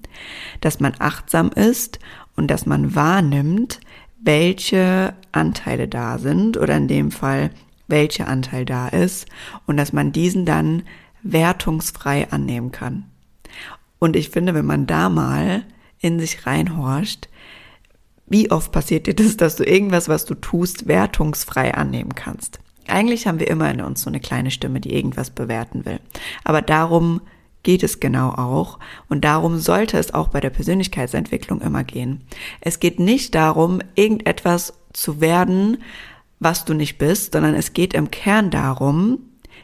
dass 0.60 0.80
man 0.80 0.94
achtsam 1.00 1.50
ist 1.50 1.98
und 2.36 2.48
dass 2.48 2.64
man 2.64 2.94
wahrnimmt, 2.94 3.80
welche 4.22 5.14
Anteile 5.32 5.88
da 5.88 6.18
sind 6.18 6.56
oder 6.56 6.76
in 6.76 6.88
dem 6.88 7.10
Fall, 7.10 7.50
welcher 7.88 8.28
Anteil 8.28 8.64
da 8.64 8.88
ist 8.88 9.26
und 9.66 9.76
dass 9.76 9.92
man 9.92 10.12
diesen 10.12 10.46
dann 10.46 10.84
wertungsfrei 11.22 12.30
annehmen 12.30 12.70
kann. 12.70 13.04
Und 13.98 14.16
ich 14.16 14.30
finde, 14.30 14.54
wenn 14.54 14.66
man 14.66 14.86
da 14.86 15.08
mal 15.08 15.64
in 15.98 16.20
sich 16.20 16.46
reinhorcht, 16.46 17.28
wie 18.26 18.50
oft 18.50 18.72
passiert 18.72 19.06
dir 19.06 19.14
das, 19.14 19.36
dass 19.36 19.56
du 19.56 19.64
irgendwas, 19.64 20.08
was 20.08 20.24
du 20.24 20.34
tust, 20.34 20.86
wertungsfrei 20.86 21.74
annehmen 21.74 22.14
kannst? 22.14 22.60
Eigentlich 22.86 23.26
haben 23.26 23.40
wir 23.40 23.48
immer 23.48 23.70
in 23.70 23.80
uns 23.80 24.02
so 24.02 24.10
eine 24.10 24.20
kleine 24.20 24.50
Stimme, 24.50 24.80
die 24.80 24.94
irgendwas 24.94 25.30
bewerten 25.30 25.84
will. 25.84 26.00
Aber 26.44 26.60
darum 26.60 27.20
geht 27.62 27.82
es 27.82 27.98
genau 27.98 28.28
auch. 28.28 28.78
Und 29.08 29.24
darum 29.24 29.58
sollte 29.58 29.98
es 29.98 30.14
auch 30.14 30.28
bei 30.28 30.40
der 30.40 30.50
Persönlichkeitsentwicklung 30.50 31.60
immer 31.60 31.82
gehen. 31.82 32.22
Es 32.60 32.78
geht 32.78 33.00
nicht 33.00 33.34
darum, 33.34 33.80
irgendetwas 33.94 34.74
zu 34.92 35.20
werden, 35.20 35.78
was 36.38 36.64
du 36.64 36.74
nicht 36.74 36.98
bist, 36.98 37.32
sondern 37.32 37.54
es 37.54 37.72
geht 37.72 37.94
im 37.94 38.10
Kern 38.10 38.50
darum, 38.50 39.18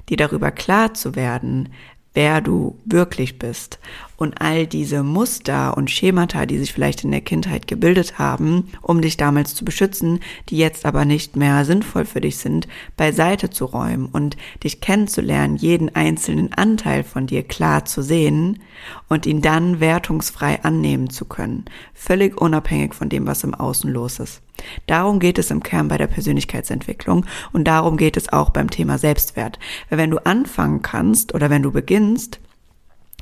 dir 0.08 0.16
darüber 0.16 0.50
klar 0.50 0.94
zu 0.94 1.14
werden, 1.14 1.68
wer 2.14 2.40
du 2.40 2.78
wirklich 2.84 3.38
bist. 3.38 3.78
Und 4.20 4.38
all 4.42 4.66
diese 4.66 5.02
Muster 5.02 5.78
und 5.78 5.90
Schemata, 5.90 6.44
die 6.44 6.58
sich 6.58 6.74
vielleicht 6.74 7.04
in 7.04 7.10
der 7.10 7.22
Kindheit 7.22 7.66
gebildet 7.66 8.18
haben, 8.18 8.68
um 8.82 9.00
dich 9.00 9.16
damals 9.16 9.54
zu 9.54 9.64
beschützen, 9.64 10.20
die 10.50 10.58
jetzt 10.58 10.84
aber 10.84 11.06
nicht 11.06 11.36
mehr 11.36 11.64
sinnvoll 11.64 12.04
für 12.04 12.20
dich 12.20 12.36
sind, 12.36 12.68
beiseite 12.98 13.48
zu 13.48 13.64
räumen 13.64 14.10
und 14.12 14.36
dich 14.62 14.82
kennenzulernen, 14.82 15.56
jeden 15.56 15.94
einzelnen 15.94 16.52
Anteil 16.52 17.02
von 17.02 17.28
dir 17.28 17.42
klar 17.44 17.86
zu 17.86 18.02
sehen 18.02 18.60
und 19.08 19.24
ihn 19.24 19.40
dann 19.40 19.80
wertungsfrei 19.80 20.62
annehmen 20.64 21.08
zu 21.08 21.24
können, 21.24 21.64
völlig 21.94 22.38
unabhängig 22.38 22.92
von 22.92 23.08
dem, 23.08 23.26
was 23.26 23.42
im 23.42 23.54
Außen 23.54 23.90
los 23.90 24.18
ist. 24.18 24.42
Darum 24.86 25.18
geht 25.18 25.38
es 25.38 25.50
im 25.50 25.62
Kern 25.62 25.88
bei 25.88 25.96
der 25.96 26.08
Persönlichkeitsentwicklung 26.08 27.24
und 27.54 27.64
darum 27.64 27.96
geht 27.96 28.18
es 28.18 28.30
auch 28.30 28.50
beim 28.50 28.68
Thema 28.68 28.98
Selbstwert. 28.98 29.58
Weil 29.88 29.98
wenn 29.98 30.10
du 30.10 30.18
anfangen 30.26 30.82
kannst 30.82 31.32
oder 31.32 31.48
wenn 31.48 31.62
du 31.62 31.72
beginnst, 31.72 32.38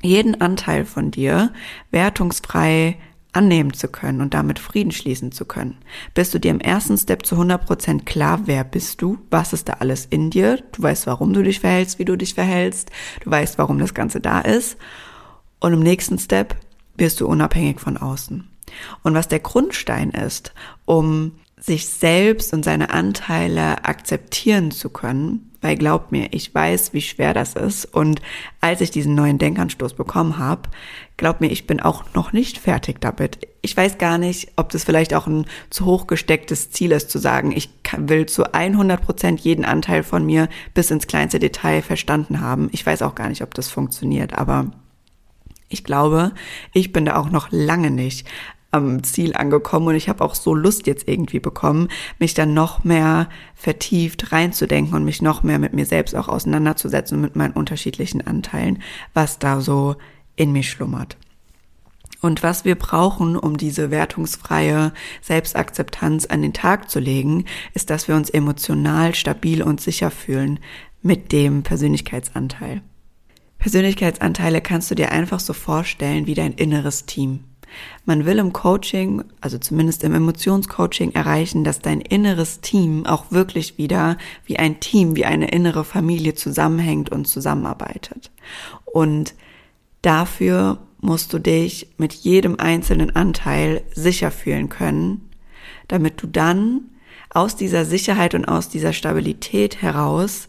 jeden 0.03 0.41
Anteil 0.41 0.85
von 0.85 1.11
dir 1.11 1.53
wertungsfrei 1.91 2.97
annehmen 3.33 3.73
zu 3.73 3.89
können 3.89 4.21
und 4.21 4.35
damit 4.35 4.59
Frieden 4.59 4.91
schließen 4.91 5.33
zu 5.33 5.45
können. 5.45 5.77
Bist 6.15 6.33
du 6.35 6.41
dir 6.41 6.51
im 6.51 6.61
ersten 6.61 6.97
Step 6.97 7.27
zu 7.27 7.37
100% 7.37 8.05
klar, 8.05 8.41
wer 8.47 8.65
bist 8.65 9.03
du, 9.03 9.19
was 9.31 9.53
ist 9.53 9.69
da 9.69 9.75
alles 9.75 10.07
in 10.07 10.31
dir, 10.31 10.63
du 10.73 10.83
weißt, 10.83 11.07
warum 11.07 11.33
du 11.35 11.43
dich 11.43 11.61
verhältst, 11.61 11.99
wie 11.99 12.05
du 12.05 12.17
dich 12.17 12.35
verhältst, 12.35 12.91
du 13.23 13.31
weißt, 13.31 13.59
warum 13.59 13.79
das 13.79 13.95
Ganze 13.95 14.21
da 14.21 14.41
ist 14.41 14.77
und 15.61 15.73
im 15.73 15.81
nächsten 15.81 16.19
Step 16.19 16.57
wirst 16.97 17.21
du 17.21 17.27
unabhängig 17.27 17.81
von 17.81 17.97
außen. 17.97 18.49
Und 19.03 19.15
was 19.15 19.29
der 19.29 19.41
Grundstein 19.41 20.11
ist, 20.11 20.53
um 20.85 21.33
sich 21.61 21.89
selbst 21.89 22.53
und 22.53 22.65
seine 22.65 22.91
Anteile 22.91 23.85
akzeptieren 23.85 24.71
zu 24.71 24.91
können, 24.91 25.51
weil 25.61 25.77
glaub 25.77 26.13
mir, 26.13 26.29
ich 26.33 26.55
weiß, 26.55 26.93
wie 26.93 27.01
schwer 27.01 27.35
das 27.35 27.55
ist. 27.55 27.85
Und 27.85 28.23
als 28.61 28.81
ich 28.81 28.91
diesen 28.91 29.15
neuen 29.15 29.39
Denkanstoß 29.39 29.95
bekommen 29.95 30.39
habe, 30.39 30.69
glaub 31.17 31.41
mir, 31.41 31.51
ich 31.51 31.67
bin 31.67 31.81
auch 31.81 32.05
noch 32.15 32.33
nicht 32.33 32.59
fertig 32.59 33.01
damit. 33.01 33.47
Ich 33.61 33.77
weiß 33.77 33.99
gar 33.99 34.19
nicht, 34.19 34.53
ob 34.57 34.71
das 34.71 34.85
vielleicht 34.85 35.15
auch 35.15 35.27
ein 35.27 35.47
zu 35.71 35.85
hoch 35.85 36.07
gestecktes 36.07 36.71
Ziel 36.71 36.93
ist, 36.93 37.11
zu 37.11 37.19
sagen, 37.19 37.53
ich 37.53 37.71
will 37.97 38.27
zu 38.27 38.53
100 38.53 39.03
Prozent 39.03 39.41
jeden 39.41 39.65
Anteil 39.65 40.05
von 40.05 40.25
mir 40.25 40.49
bis 40.75 40.91
ins 40.91 41.09
kleinste 41.09 41.41
Detail 41.41 41.83
verstanden 41.83 42.41
haben. 42.41 42.69
Ich 42.73 42.87
weiß 42.87 43.03
auch 43.03 43.17
gar 43.17 43.29
nicht, 43.29 43.43
ob 43.43 43.55
das 43.55 43.69
funktioniert, 43.69 44.35
aber 44.35 44.71
ich 45.69 45.85
glaube, 45.85 46.33
ich 46.73 46.93
bin 46.93 47.05
da 47.05 47.17
auch 47.17 47.31
noch 47.31 47.49
lange 47.51 47.91
nicht 47.91 48.27
am 48.71 49.03
Ziel 49.03 49.35
angekommen 49.35 49.89
und 49.89 49.95
ich 49.95 50.09
habe 50.09 50.25
auch 50.25 50.35
so 50.35 50.55
Lust 50.55 50.87
jetzt 50.87 51.09
irgendwie 51.09 51.41
bekommen, 51.41 51.89
mich 52.19 52.35
dann 52.35 52.53
noch 52.53 52.85
mehr 52.85 53.29
vertieft 53.55 54.33
reinzudenken 54.33 54.95
und 54.95 55.05
mich 55.05 55.23
noch 55.23 55.43
mehr 55.43 55.59
mit 55.59 55.73
mir 55.73 55.87
selbst 55.87 56.15
auch 56.15 56.29
auseinanderzusetzen 56.29 57.17
und 57.17 57.23
mit 57.23 57.37
meinen 57.37 57.55
unterschiedlichen 57.55 58.27
Anteilen, 58.27 58.83
was 59.15 59.39
da 59.39 59.61
so 59.61 59.97
in 60.37 60.53
mir 60.53 60.63
schlummert. 60.63 61.17
Und 62.21 62.43
was 62.43 62.65
wir 62.65 62.75
brauchen, 62.75 63.37
um 63.37 63.57
diese 63.57 63.91
wertungsfreie 63.91 64.93
Selbstakzeptanz 65.23 66.27
an 66.27 66.43
den 66.43 66.53
Tag 66.53 66.91
zu 66.91 66.99
legen, 66.99 67.45
ist, 67.75 67.91
dass 67.91 68.09
wir 68.09 68.17
uns 68.17 68.29
emotional 68.29 69.15
stabil 69.15 69.63
und 69.63 69.81
sicher 69.81 70.11
fühlen 70.11 70.59
mit 71.01 71.31
dem 71.31 71.63
Persönlichkeitsanteil. 71.63 72.83
Persönlichkeitsanteile 73.59 74.61
kannst 74.61 74.91
du 74.91 74.95
dir 74.95 75.13
einfach 75.13 75.41
so 75.41 75.53
vorstellen 75.53 76.27
wie 76.27 76.35
dein 76.35 76.53
inneres 76.53 77.07
Team. 77.07 77.45
Man 78.05 78.25
will 78.25 78.39
im 78.39 78.53
Coaching, 78.53 79.25
also 79.41 79.59
zumindest 79.59 80.03
im 80.05 80.15
Emotionscoaching 80.15 81.13
erreichen, 81.13 81.65
dass 81.65 81.81
dein 81.81 82.01
inneres 82.01 82.61
Team 82.61 83.07
auch 83.07 83.31
wirklich 83.31 83.79
wieder 83.79 84.17
wie 84.47 84.59
ein 84.59 84.81
Team, 84.81 85.17
wie 85.17 85.25
eine 85.25 85.49
innere 85.49 85.85
Familie 85.85 86.35
zusammenhängt 86.35 87.11
und 87.11 87.27
zusammenarbeitet. 87.27 88.31
Und 88.85 89.35
dafür 90.03 90.79
musst 91.01 91.33
du 91.33 91.39
dich 91.39 91.95
mit 91.99 92.13
jedem 92.13 92.59
einzelnen 92.59 93.15
Anteil 93.15 93.83
sicher 93.93 94.31
fühlen 94.31 94.69
können, 94.69 95.29
damit 95.87 96.23
du 96.23 96.27
dann 96.27 96.83
aus 97.31 97.57
dieser 97.57 97.85
Sicherheit 97.85 98.35
und 98.35 98.47
aus 98.47 98.69
dieser 98.69 98.93
Stabilität 98.93 99.83
heraus 99.83 100.49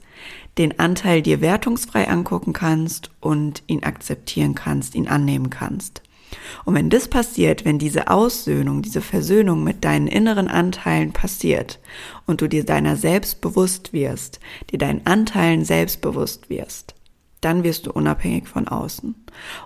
den 0.57 0.79
Anteil 0.79 1.21
dir 1.21 1.41
wertungsfrei 1.41 2.09
angucken 2.09 2.53
kannst 2.53 3.11
und 3.21 3.63
ihn 3.67 3.83
akzeptieren 3.83 4.55
kannst, 4.55 4.95
ihn 4.95 5.07
annehmen 5.07 5.49
kannst. 5.49 6.01
Und 6.65 6.75
wenn 6.75 6.89
das 6.89 7.07
passiert, 7.07 7.65
wenn 7.65 7.79
diese 7.79 8.09
Aussöhnung, 8.09 8.81
diese 8.81 9.01
Versöhnung 9.01 9.63
mit 9.63 9.83
deinen 9.83 10.07
inneren 10.07 10.47
Anteilen 10.47 11.13
passiert 11.13 11.79
und 12.25 12.41
du 12.41 12.47
dir 12.47 12.65
deiner 12.65 12.95
selbst 12.95 13.41
bewusst 13.41 13.93
wirst, 13.93 14.39
dir 14.71 14.79
deinen 14.79 15.05
Anteilen 15.05 15.65
selbstbewusst 15.65 16.49
wirst, 16.49 16.95
dann 17.41 17.63
wirst 17.63 17.85
du 17.85 17.91
unabhängig 17.91 18.47
von 18.47 18.67
außen. 18.67 19.15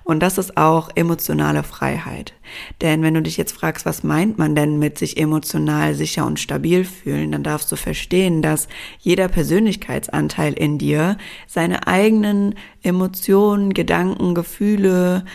Und 0.03 0.19
das 0.19 0.37
ist 0.37 0.57
auch 0.57 0.89
emotionale 0.93 1.63
Freiheit. 1.63 2.33
Denn 2.81 3.01
wenn 3.01 3.15
du 3.15 3.21
dich 3.21 3.37
jetzt 3.37 3.53
fragst, 3.53 3.85
was 3.85 4.03
meint 4.03 4.37
man 4.37 4.53
denn 4.53 4.77
mit 4.77 4.99
sich 4.99 5.17
emotional 5.17 5.95
sicher 5.95 6.25
und 6.25 6.39
stabil 6.39 6.85
fühlen, 6.85 7.31
dann 7.31 7.43
darfst 7.43 7.71
du 7.71 7.75
verstehen, 7.75 8.43
dass 8.43 8.67
jeder 8.99 9.27
Persönlichkeitsanteil 9.27 10.53
in 10.53 10.77
dir 10.77 11.17
seine 11.47 11.87
eigenen 11.87 12.55
Emotionen, 12.83 13.73
Gedanken, 13.73 14.35
Gefühle 14.35 15.25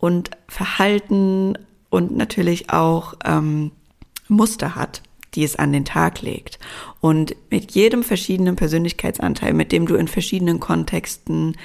und 0.00 0.30
Verhalten 0.48 1.56
und 1.90 2.16
natürlich 2.16 2.70
auch 2.70 3.14
ähm, 3.24 3.70
Muster 4.28 4.74
hat 4.74 5.02
die 5.34 5.44
es 5.44 5.56
an 5.56 5.72
den 5.72 5.84
Tag 5.84 6.22
legt. 6.22 6.58
Und 7.00 7.34
mit 7.50 7.72
jedem 7.72 8.02
verschiedenen 8.02 8.56
Persönlichkeitsanteil, 8.56 9.52
mit 9.52 9.72
dem 9.72 9.86
du 9.86 9.94
in 9.94 10.08
verschiedenen 10.08 10.60
Kontexten 10.60 11.56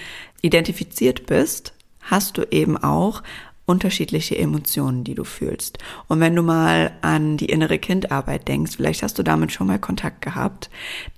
identifiziert 0.41 1.25
bist, 1.25 1.73
hast 2.01 2.37
du 2.37 2.43
eben 2.51 2.77
auch 2.77 3.23
unterschiedliche 3.65 4.37
Emotionen, 4.37 5.03
die 5.03 5.15
du 5.15 5.23
fühlst. 5.23 5.79
Und 6.07 6.19
wenn 6.19 6.35
du 6.35 6.43
mal 6.43 6.91
an 7.01 7.37
die 7.37 7.47
innere 7.47 7.79
Kindarbeit 7.79 8.47
denkst, 8.47 8.73
vielleicht 8.75 9.01
hast 9.01 9.17
du 9.17 9.23
damit 9.23 9.51
schon 9.51 9.65
mal 9.65 9.79
Kontakt 9.79 10.21
gehabt, 10.21 10.69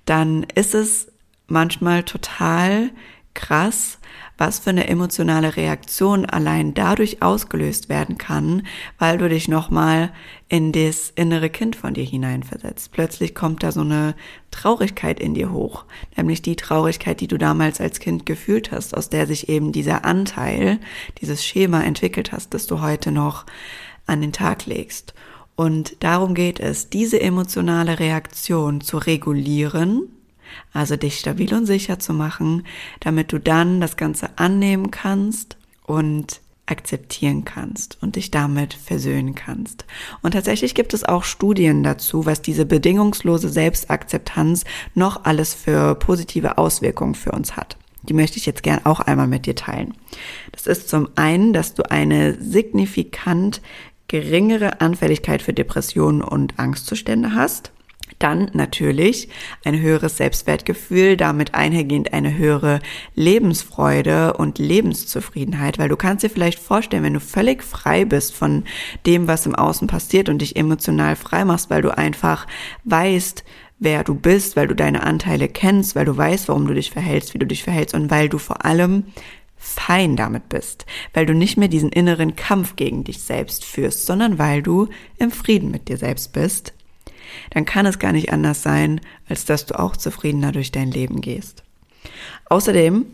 dann 0.06 0.46
ist 0.54 0.74
es 0.74 1.08
manchmal 1.46 2.04
total 2.04 2.90
krass, 3.34 3.97
was 4.38 4.60
für 4.60 4.70
eine 4.70 4.88
emotionale 4.88 5.56
Reaktion 5.56 6.24
allein 6.24 6.72
dadurch 6.72 7.22
ausgelöst 7.22 7.88
werden 7.88 8.16
kann, 8.16 8.62
weil 8.98 9.18
du 9.18 9.28
dich 9.28 9.48
nochmal 9.48 10.12
in 10.48 10.72
das 10.72 11.12
innere 11.14 11.50
Kind 11.50 11.76
von 11.76 11.92
dir 11.92 12.04
hineinversetzt. 12.04 12.92
Plötzlich 12.92 13.34
kommt 13.34 13.62
da 13.64 13.72
so 13.72 13.80
eine 13.80 14.14
Traurigkeit 14.52 15.20
in 15.20 15.34
dir 15.34 15.52
hoch, 15.52 15.84
nämlich 16.16 16.40
die 16.40 16.56
Traurigkeit, 16.56 17.20
die 17.20 17.28
du 17.28 17.36
damals 17.36 17.80
als 17.80 17.98
Kind 17.98 18.24
gefühlt 18.24 18.70
hast, 18.70 18.96
aus 18.96 19.10
der 19.10 19.26
sich 19.26 19.48
eben 19.48 19.72
dieser 19.72 20.04
Anteil, 20.04 20.78
dieses 21.20 21.44
Schema 21.44 21.82
entwickelt 21.82 22.32
hast, 22.32 22.54
das 22.54 22.66
du 22.68 22.80
heute 22.80 23.10
noch 23.10 23.44
an 24.06 24.20
den 24.20 24.32
Tag 24.32 24.66
legst. 24.66 25.14
Und 25.56 26.04
darum 26.04 26.34
geht 26.34 26.60
es, 26.60 26.88
diese 26.88 27.20
emotionale 27.20 27.98
Reaktion 27.98 28.80
zu 28.80 28.96
regulieren, 28.98 30.08
also 30.72 30.96
dich 30.96 31.18
stabil 31.18 31.52
und 31.54 31.66
sicher 31.66 31.98
zu 31.98 32.12
machen, 32.12 32.64
damit 33.00 33.32
du 33.32 33.38
dann 33.38 33.80
das 33.80 33.96
Ganze 33.96 34.30
annehmen 34.36 34.90
kannst 34.90 35.56
und 35.84 36.40
akzeptieren 36.68 37.44
kannst 37.44 37.98
und 38.02 38.16
dich 38.16 38.30
damit 38.30 38.74
versöhnen 38.74 39.34
kannst. 39.34 39.84
Und 40.22 40.32
tatsächlich 40.32 40.74
gibt 40.74 40.94
es 40.94 41.04
auch 41.04 41.24
Studien 41.24 41.82
dazu, 41.82 42.26
was 42.26 42.42
diese 42.42 42.66
bedingungslose 42.66 43.48
Selbstakzeptanz 43.48 44.64
noch 44.94 45.24
alles 45.24 45.54
für 45.54 45.94
positive 45.94 46.58
Auswirkungen 46.58 47.14
für 47.14 47.32
uns 47.32 47.56
hat. 47.56 47.76
Die 48.02 48.14
möchte 48.14 48.38
ich 48.38 48.46
jetzt 48.46 48.62
gern 48.62 48.84
auch 48.84 49.00
einmal 49.00 49.26
mit 49.26 49.46
dir 49.46 49.54
teilen. 49.54 49.94
Das 50.52 50.66
ist 50.66 50.88
zum 50.88 51.08
einen, 51.16 51.52
dass 51.52 51.74
du 51.74 51.90
eine 51.90 52.40
signifikant 52.40 53.60
geringere 54.06 54.80
Anfälligkeit 54.80 55.42
für 55.42 55.52
Depressionen 55.52 56.22
und 56.22 56.58
Angstzustände 56.58 57.34
hast 57.34 57.72
dann 58.18 58.50
natürlich 58.52 59.28
ein 59.64 59.80
höheres 59.80 60.16
Selbstwertgefühl, 60.16 61.16
damit 61.16 61.54
einhergehend 61.54 62.12
eine 62.12 62.36
höhere 62.36 62.80
Lebensfreude 63.14 64.34
und 64.34 64.58
Lebenszufriedenheit, 64.58 65.78
weil 65.78 65.88
du 65.88 65.96
kannst 65.96 66.24
dir 66.24 66.30
vielleicht 66.30 66.58
vorstellen, 66.58 67.02
wenn 67.02 67.14
du 67.14 67.20
völlig 67.20 67.62
frei 67.62 68.04
bist 68.04 68.34
von 68.34 68.64
dem, 69.06 69.28
was 69.28 69.46
im 69.46 69.54
Außen 69.54 69.88
passiert 69.88 70.28
und 70.28 70.42
dich 70.42 70.56
emotional 70.56 71.16
frei 71.16 71.44
machst, 71.44 71.70
weil 71.70 71.82
du 71.82 71.96
einfach 71.96 72.46
weißt, 72.84 73.44
wer 73.78 74.04
du 74.04 74.14
bist, 74.14 74.56
weil 74.56 74.66
du 74.66 74.74
deine 74.74 75.02
Anteile 75.04 75.48
kennst, 75.48 75.94
weil 75.94 76.04
du 76.04 76.16
weißt, 76.16 76.48
warum 76.48 76.66
du 76.66 76.74
dich 76.74 76.90
verhältst, 76.90 77.34
wie 77.34 77.38
du 77.38 77.46
dich 77.46 77.62
verhältst 77.62 77.94
und 77.94 78.10
weil 78.10 78.28
du 78.28 78.38
vor 78.38 78.64
allem 78.64 79.04
fein 79.56 80.16
damit 80.16 80.48
bist, 80.48 80.86
weil 81.12 81.26
du 81.26 81.34
nicht 81.34 81.56
mehr 81.56 81.68
diesen 81.68 81.90
inneren 81.90 82.36
Kampf 82.36 82.76
gegen 82.76 83.04
dich 83.04 83.20
selbst 83.20 83.64
führst, 83.64 84.06
sondern 84.06 84.38
weil 84.38 84.62
du 84.62 84.88
im 85.18 85.30
Frieden 85.30 85.70
mit 85.70 85.88
dir 85.88 85.96
selbst 85.96 86.32
bist 86.32 86.72
dann 87.50 87.64
kann 87.64 87.86
es 87.86 87.98
gar 87.98 88.12
nicht 88.12 88.32
anders 88.32 88.62
sein, 88.62 89.00
als 89.28 89.44
dass 89.44 89.66
du 89.66 89.78
auch 89.78 89.96
zufriedener 89.96 90.52
durch 90.52 90.72
dein 90.72 90.90
Leben 90.90 91.20
gehst. 91.20 91.62
Außerdem 92.48 93.06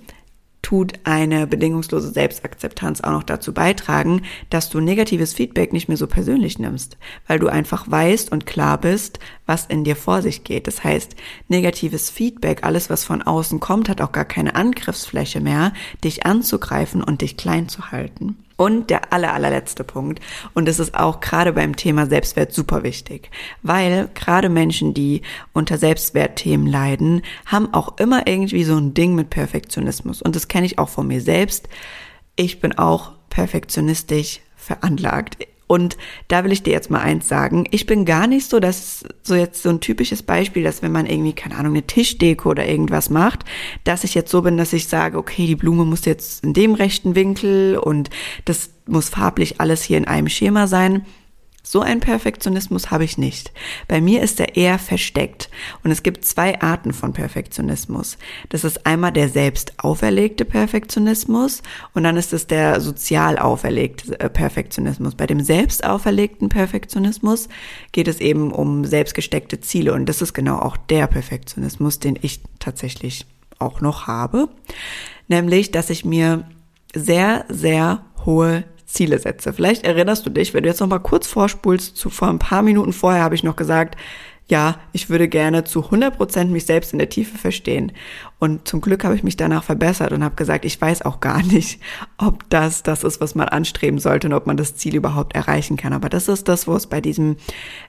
tut 0.65 0.95
eine 1.05 1.47
bedingungslose 1.47 2.11
Selbstakzeptanz 2.11 3.03
auch 3.03 3.11
noch 3.11 3.23
dazu 3.23 3.53
beitragen, 3.53 4.23
dass 4.49 4.71
du 4.71 4.81
negatives 4.81 5.35
Feedback 5.35 5.73
nicht 5.73 5.89
mehr 5.89 5.99
so 5.99 6.07
persönlich 6.07 6.59
nimmst, 6.59 6.97
weil 7.27 7.39
du 7.39 7.49
einfach 7.49 7.89
weißt 7.91 8.33
und 8.33 8.47
klar 8.47 8.79
bist, 8.79 9.19
was 9.47 9.67
in 9.67 9.85
dir 9.85 9.95
vor 9.95 10.23
sich 10.23 10.43
geht. 10.43 10.67
Das 10.67 10.83
heißt, 10.83 11.17
negatives 11.49 12.09
Feedback, 12.09 12.65
alles 12.65 12.89
was 12.89 13.05
von 13.05 13.21
außen 13.21 13.61
kommt, 13.61 13.89
hat 13.91 14.01
auch 14.01 14.13
gar 14.13 14.25
keine 14.25 14.55
Angriffsfläche 14.55 15.41
mehr, 15.41 15.75
dich 16.03 16.25
anzugreifen 16.25 17.03
und 17.03 17.21
dich 17.21 17.37
klein 17.37 17.69
zu 17.69 17.93
halten. 17.93 18.39
Und 18.65 18.89
der 18.89 19.13
aller, 19.13 19.35
allerletzte 19.35 19.85
Punkt, 19.85 20.21
und 20.55 20.67
das 20.67 20.79
ist 20.79 20.95
auch 20.95 21.21
gerade 21.21 21.53
beim 21.53 21.77
Thema 21.77 22.07
Selbstwert 22.07 22.55
super 22.55 22.83
wichtig, 22.83 23.31
weil 23.61 24.09
gerade 24.15 24.49
Menschen, 24.49 24.95
die 24.95 25.21
unter 25.53 25.77
Selbstwertthemen 25.77 26.67
leiden, 26.67 27.21
haben 27.45 27.75
auch 27.75 27.99
immer 27.99 28.27
irgendwie 28.27 28.65
so 28.65 28.79
ein 28.79 28.95
Ding 28.95 29.15
mit 29.15 29.29
Perfektionismus. 29.29 30.23
Und 30.23 30.35
das 30.35 30.49
kenne 30.49 30.65
ich 30.65 30.79
auch 30.79 30.89
von 30.89 31.07
mir 31.07 31.21
selbst. 31.21 31.69
Ich 32.37 32.59
bin 32.61 32.79
auch 32.79 33.13
perfektionistisch 33.29 34.41
veranlagt. 34.57 35.37
Und 35.67 35.97
da 36.29 36.45
will 36.45 36.53
ich 36.53 36.63
dir 36.63 36.73
jetzt 36.73 36.91
mal 36.91 37.01
eins 37.01 37.29
sagen. 37.29 37.67
Ich 37.71 37.87
bin 37.87 38.05
gar 38.05 38.27
nicht 38.27 38.49
so, 38.49 38.61
dass 38.61 39.05
so 39.23 39.35
jetzt 39.35 39.63
so 39.63 39.71
ein 39.71 39.81
typisches 39.81 40.23
Beispiel, 40.23 40.63
dass 40.63 40.83
wenn 40.83 40.93
man 40.93 41.07
irgendwie, 41.07 41.33
keine 41.33 41.57
Ahnung, 41.57 41.73
eine 41.73 41.87
Tischdeko 41.87 42.51
oder 42.51 42.67
irgendwas 42.67 43.11
macht, 43.11 43.45
dass 43.85 44.05
ich 44.05 44.15
jetzt 44.15 44.31
so 44.31 44.43
bin, 44.43 44.57
dass 44.57 44.73
ich 44.73 44.89
sage, 44.89 45.17
okay, 45.17 45.47
die 45.47 45.57
Blume 45.57 45.85
muss 45.85 46.05
jetzt 46.05 46.45
in 46.45 46.53
dem 46.53 46.75
rechten 46.75 47.15
Winkel 47.15 47.79
und 47.79 48.11
das 48.45 48.71
muss 48.87 49.09
farblich 49.09 49.61
alles 49.61 49.83
hier 49.83 49.99
in 49.99 50.07
einem 50.07 50.29
Schema 50.29 50.67
sein. 50.67 51.07
So 51.67 51.81
einen 51.81 52.01
Perfektionismus 52.01 52.91
habe 52.91 53.05
ich 53.05 53.17
nicht. 53.17 53.51
Bei 53.89 54.03
mir 54.03 54.21
ist 54.21 54.39
er 54.39 54.55
eher 54.55 54.79
versteckt. 54.79 55.49
Und 55.83 55.91
es 55.91 56.03
gibt 56.03 56.27
zwei 56.27 56.61
Arten 56.61 56.93
von 56.93 57.15
Perfektionismus. 57.15 58.19
Das 58.51 58.65
ist 58.65 58.85
einmal 58.85 59.13
der 59.13 59.31
selbst 59.31 59.73
auferlegte 59.79 60.45
Perfektionismus 60.45 61.63
und 61.95 62.05
dann 62.05 62.19
ist 62.19 62.35
es 62.35 62.47
der 62.47 62.83
sozial 62.83 63.39
auferlegte 63.39 64.21
äh, 64.21 64.29
Perfektionismus. 64.29 65.15
Bei 65.15 65.27
dem 65.27 65.41
selbst 65.41 65.85
auferlegten 65.85 66.51
Perfektionismus 66.51 67.49
geht 67.93 68.09
es 68.09 68.21
eben 68.21 68.53
um 68.53 68.85
selbstgesteckte 68.85 69.59
Ziele 69.63 69.95
und 69.95 70.07
das 70.07 70.21
ist 70.21 70.35
genau 70.35 70.59
auch 70.59 70.77
der 70.77 71.07
Perfektionismus, 71.07 71.99
den 71.99 72.19
ich 72.21 72.41
tatsächlich 72.59 73.25
auch 73.59 73.81
noch 73.81 74.07
habe. 74.07 74.51
Nämlich, 75.29 75.71
dass 75.71 75.89
ich 75.89 76.05
mir 76.05 76.47
sehr, 76.95 77.47
sehr 77.49 78.05
hohe 78.27 78.65
Ziele 78.95 79.19
setze. 79.19 79.53
Vielleicht 79.53 79.85
erinnerst 79.85 80.25
du 80.25 80.31
dich, 80.31 80.55
wenn 80.55 80.63
du 80.63 80.69
jetzt 80.69 80.81
noch 80.81 80.89
mal 80.89 80.99
kurz 80.99 81.27
vorspulst, 81.27 81.97
zu 81.97 82.11
vor 82.11 82.29
ein 82.29 82.39
paar 82.39 82.63
Minuten 82.63 82.93
vorher 82.93 83.23
habe 83.23 83.35
ich 83.35 83.43
noch 83.43 83.57
gesagt, 83.57 83.97
ja, 84.47 84.79
ich 84.93 85.09
würde 85.09 85.27
gerne 85.27 85.65
zu 85.65 85.85
100 85.85 86.17
Prozent 86.17 86.51
mich 86.51 86.67
selbst 86.67 86.93
in 86.93 86.99
der 86.99 87.09
Tiefe 87.09 87.39
verstehen. 87.39 87.93
Und 88.39 88.69
zum 88.69 88.83
Glück 88.83 89.03
habe 89.03 89.15
ich 89.15 89.23
mich 89.23 89.39
danach 89.39 89.65
verbessert 89.65 90.13
und 90.13 90.23
habe 90.23 90.35
gesagt, 90.35 90.67
ich 90.67 90.79
weiß 90.79 91.03
auch 91.03 91.21
gar 91.21 91.43
nicht, 91.47 91.81
ob 92.19 92.49
das 92.51 92.83
das 92.83 93.05
ist, 93.05 93.21
was 93.21 93.35
man 93.35 93.49
anstreben 93.49 93.99
sollte 93.99 94.27
und 94.27 94.35
ob 94.35 94.47
man 94.47 94.59
das 94.59 94.77
Ziel 94.77 94.97
überhaupt 94.97 95.35
erreichen 95.35 95.79
kann. 95.79 95.95
Aber 95.95 96.11
das 96.11 96.29
ist 96.29 96.49
das, 96.49 96.67
wo 96.67 96.75
es 96.75 96.87
bei 96.87 97.01
diesem 97.01 97.37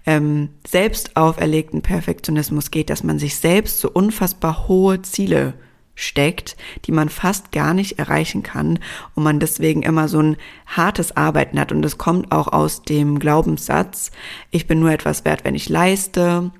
ähm, 0.06 0.50
selbst 0.66 1.18
auferlegten 1.18 1.82
Perfektionismus 1.82 2.72
geht, 2.72 2.90
dass 2.90 3.04
man 3.04 3.20
sich 3.20 3.36
selbst 3.36 3.80
so 3.80 3.92
unfassbar 3.92 4.70
hohe 4.70 5.02
Ziele 5.02 5.56
steckt, 5.96 6.56
die 6.86 6.92
man 6.92 7.10
fast 7.10 7.52
gar 7.52 7.74
nicht 7.74 7.98
erreichen 7.98 8.44
kann 8.44 8.80
und 9.16 9.24
man 9.24 9.40
deswegen 9.40 9.82
immer 9.82 10.08
so 10.08 10.20
ein 10.20 10.38
hartes 10.68 11.16
Arbeiten 11.16 11.60
hat. 11.60 11.72
Und 11.72 11.82
das 11.82 11.98
kommt 11.98 12.32
auch 12.32 12.50
aus 12.50 12.84
dem 12.84 13.20
Glaubenssatz, 13.20 14.12
ich 14.52 14.68
bin 14.68 14.80
nur 14.80 14.92
etwas 14.92 15.25
wert, 15.25 15.46
wenn 15.46 15.56
ich 15.56 15.70
leiste 15.70 16.52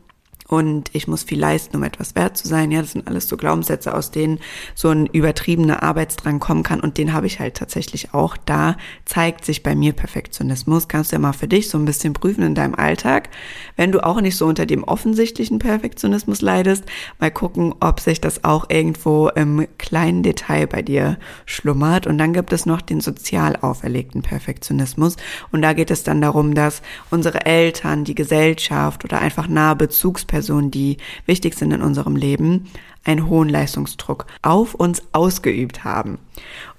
und 0.48 0.92
ich 0.94 1.08
muss 1.08 1.24
viel 1.24 1.40
leisten, 1.40 1.76
um 1.76 1.84
etwas 1.84 2.14
wert 2.14 2.38
zu 2.38 2.48
sein. 2.48 2.70
Ja, 2.70 2.82
das 2.82 2.92
sind 2.92 3.08
alles 3.08 3.28
so 3.28 3.36
Glaubenssätze, 3.36 3.94
aus 3.96 4.12
denen 4.12 4.40
so 4.76 4.90
ein 4.90 5.08
übertriebener 5.08 5.82
Arbeitsdrang 5.82 6.40
kommen 6.40 6.62
kann 6.62 6.80
und 6.82 7.00
den 7.00 7.14
habe 7.14 7.26
ich 7.26 7.40
halt 7.40 7.56
tatsächlich 7.56 8.14
auch. 8.14 8.38
Da 8.38 8.78
zeigt 9.06 9.44
sich 9.44 9.64
bei 9.64 9.74
mir 9.74 9.94
Perfektionismus. 9.94 10.88
Kannst 10.88 11.12
du 11.12 11.16
ja 11.16 11.20
mal 11.20 11.34
für 11.34 11.48
dich 11.48 11.70
so 11.70 11.80
ein 11.80 11.86
bisschen 11.86 12.14
prüfen 12.14 12.44
in 12.44 12.54
deinem 12.54 12.76
Alltag. 12.76 13.30
Wenn 13.76 13.92
du 13.92 14.06
auch 14.06 14.22
nicht 14.22 14.38
so 14.38 14.46
unter 14.46 14.68
dem 14.68 14.84
offensichtlichen 14.84 15.58
Perfektionismus 15.58 16.42
leidest, 16.42 16.84
mal 17.20 17.32
gucken, 17.32 17.74
ob 17.80 18.00
sich 18.00 18.22
das 18.22 18.44
auch 18.44 18.70
irgendwo 18.70 19.30
im 19.30 19.68
kleinen 19.80 20.22
Detail 20.22 20.68
bei 20.68 20.84
dir 20.84 21.18
schlummert. 21.48 22.06
Und 22.06 22.20
dann 22.20 22.34
gibt 22.34 22.54
es 22.54 22.68
noch 22.68 22.82
den 22.82 23.02
sozial 23.02 23.56
auferlegten 23.56 24.22
Perfektionismus. 24.22 25.18
Und 25.52 25.64
da 25.64 25.74
geht 25.74 25.90
es 25.90 26.04
dann 26.04 26.22
darum, 26.22 26.54
dass 26.54 26.84
unsere 27.10 27.48
Eltern, 27.48 28.04
die 28.04 28.16
Gesellschaft 28.16 29.04
oder 29.06 29.22
einfach 29.22 29.48
nahe 29.48 29.76
Bezugspersonen 29.76 30.35
Personen, 30.36 30.70
die 30.70 30.98
wichtig 31.26 31.54
sind 31.54 31.72
in 31.72 31.82
unserem 31.82 32.18
Leben, 32.18 32.66
einen 33.06 33.30
hohen 33.30 33.48
Leistungsdruck 33.48 34.26
auf 34.42 34.76
uns 34.76 35.02
ausgeübt 35.14 35.86
haben. 35.86 36.18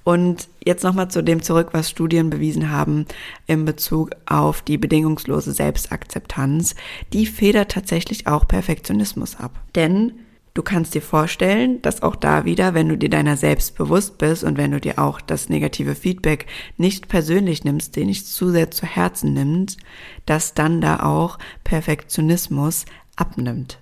Und 0.05 0.49
jetzt 0.63 0.85
nochmal 0.85 1.11
zu 1.11 1.23
dem 1.23 1.41
zurück, 1.41 1.71
was 1.73 1.89
Studien 1.89 2.29
bewiesen 2.29 2.71
haben 2.71 3.07
in 3.47 3.65
Bezug 3.65 4.11
auf 4.27 4.61
die 4.61 4.77
bedingungslose 4.77 5.53
Selbstakzeptanz. 5.53 6.75
Die 7.15 7.25
federt 7.25 7.71
tatsächlich 7.71 8.27
auch 8.27 8.47
Perfektionismus 8.47 9.37
ab. 9.37 9.53
Denn 9.75 10.13
du 10.53 10.63
kannst 10.63 10.95
dir 10.95 11.03
vorstellen, 11.03 11.81
dass 11.81 12.03
auch 12.03 12.17
da 12.17 12.45
wieder, 12.45 12.75
wenn 12.75 12.91
du 12.91 12.99
dir 12.99 13.09
deiner 13.09 13.39
selbst 13.39 13.75
bewusst 13.75 14.19
bist 14.19 14.45
und 14.45 14.59
wenn 14.59 14.73
du 14.73 14.81
dir 14.81 14.99
auch 14.99 15.23
das 15.23 15.49
negative 15.49 15.95
Feedback 15.95 16.45
nicht 16.77 17.09
persönlich 17.09 17.65
nimmst, 17.65 17.97
den 17.97 18.09
nicht 18.09 18.27
zu 18.27 18.51
sehr 18.51 18.71
zu 18.71 18.85
Herzen 18.85 19.33
nimmst, 19.33 19.79
dass 20.27 20.53
dann 20.53 20.83
da 20.83 21.01
auch 21.01 21.39
Perfektionismus 21.65 22.85
abnimmt. 23.17 23.79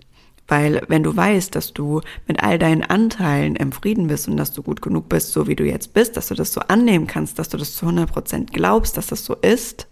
Weil 0.47 0.83
wenn 0.89 1.03
du 1.03 1.17
weißt, 1.17 1.55
dass 1.55 1.73
du 1.73 2.01
mit 2.27 2.43
all 2.43 2.59
deinen 2.59 2.83
Anteilen 2.83 3.57
im 3.57 3.73
Frieden 3.73 4.09
bist 4.09 4.29
und 4.29 4.37
dass 4.37 4.53
du 4.53 4.63
gut 4.63 4.83
genug 4.83 5.09
bist, 5.09 5.33
so 5.33 5.47
wie 5.47 5.57
du 5.57 5.65
jetzt 5.65 5.95
bist, 5.95 6.17
dass 6.17 6.29
du 6.29 6.35
das 6.35 6.53
so 6.53 6.61
annehmen 6.61 7.07
kannst, 7.07 7.39
dass 7.39 7.49
du 7.49 7.57
das 7.57 7.75
zu 7.75 7.87
100 7.87 8.13
Prozent 8.13 8.53
glaubst, 8.53 8.97
dass 8.97 9.07
das 9.07 9.25
so 9.25 9.35
ist, 9.37 9.87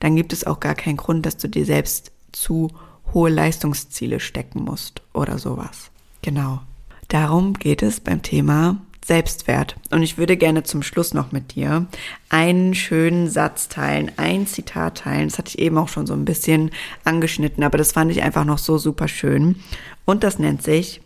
dann 0.00 0.16
gibt 0.16 0.32
es 0.32 0.46
auch 0.46 0.60
gar 0.60 0.74
keinen 0.74 0.96
Grund, 0.96 1.24
dass 1.24 1.38
du 1.38 1.48
dir 1.48 1.64
selbst 1.64 2.12
zu 2.32 2.70
hohe 3.12 3.30
Leistungsziele 3.30 4.20
stecken 4.20 4.64
musst 4.64 5.02
oder 5.12 5.38
sowas. 5.38 5.90
Genau. 6.22 6.60
Darum 7.08 7.54
geht 7.54 7.82
es 7.82 8.00
beim 8.00 8.22
Thema 8.22 8.76
Selbstwert. 9.04 9.76
Und 9.90 10.02
ich 10.02 10.18
würde 10.18 10.36
gerne 10.36 10.62
zum 10.62 10.82
Schluss 10.82 11.14
noch 11.14 11.32
mit 11.32 11.54
dir 11.54 11.86
einen 12.28 12.74
schönen 12.74 13.28
Satz 13.28 13.68
teilen, 13.68 14.12
ein 14.16 14.46
Zitat 14.46 14.98
teilen. 14.98 15.28
Das 15.28 15.38
hatte 15.38 15.48
ich 15.48 15.58
eben 15.58 15.78
auch 15.78 15.88
schon 15.88 16.06
so 16.06 16.12
ein 16.12 16.24
bisschen 16.24 16.70
angeschnitten, 17.04 17.64
aber 17.64 17.78
das 17.78 17.92
fand 17.92 18.10
ich 18.10 18.22
einfach 18.22 18.44
noch 18.44 18.58
so 18.58 18.78
super 18.78 19.08
schön. 19.08 19.56
Und 20.04 20.24
das 20.24 20.38
nennt 20.38 20.62
sich, 20.62 21.00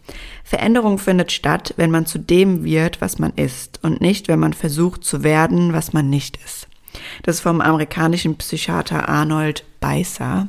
Veränderung 0.44 0.98
findet 0.98 1.32
statt, 1.32 1.74
wenn 1.76 1.90
man 1.90 2.06
zu 2.06 2.18
dem 2.18 2.64
wird, 2.64 3.00
was 3.00 3.18
man 3.18 3.32
ist 3.36 3.80
und 3.82 4.00
nicht, 4.00 4.28
wenn 4.28 4.38
man 4.38 4.52
versucht 4.52 5.04
zu 5.04 5.22
werden, 5.22 5.72
was 5.72 5.92
man 5.92 6.10
nicht 6.10 6.38
ist. 6.44 6.68
Das 7.22 7.36
ist 7.36 7.42
vom 7.42 7.60
amerikanischen 7.60 8.36
Psychiater 8.36 9.08
Arnold 9.08 9.64
Beißer 9.80 10.48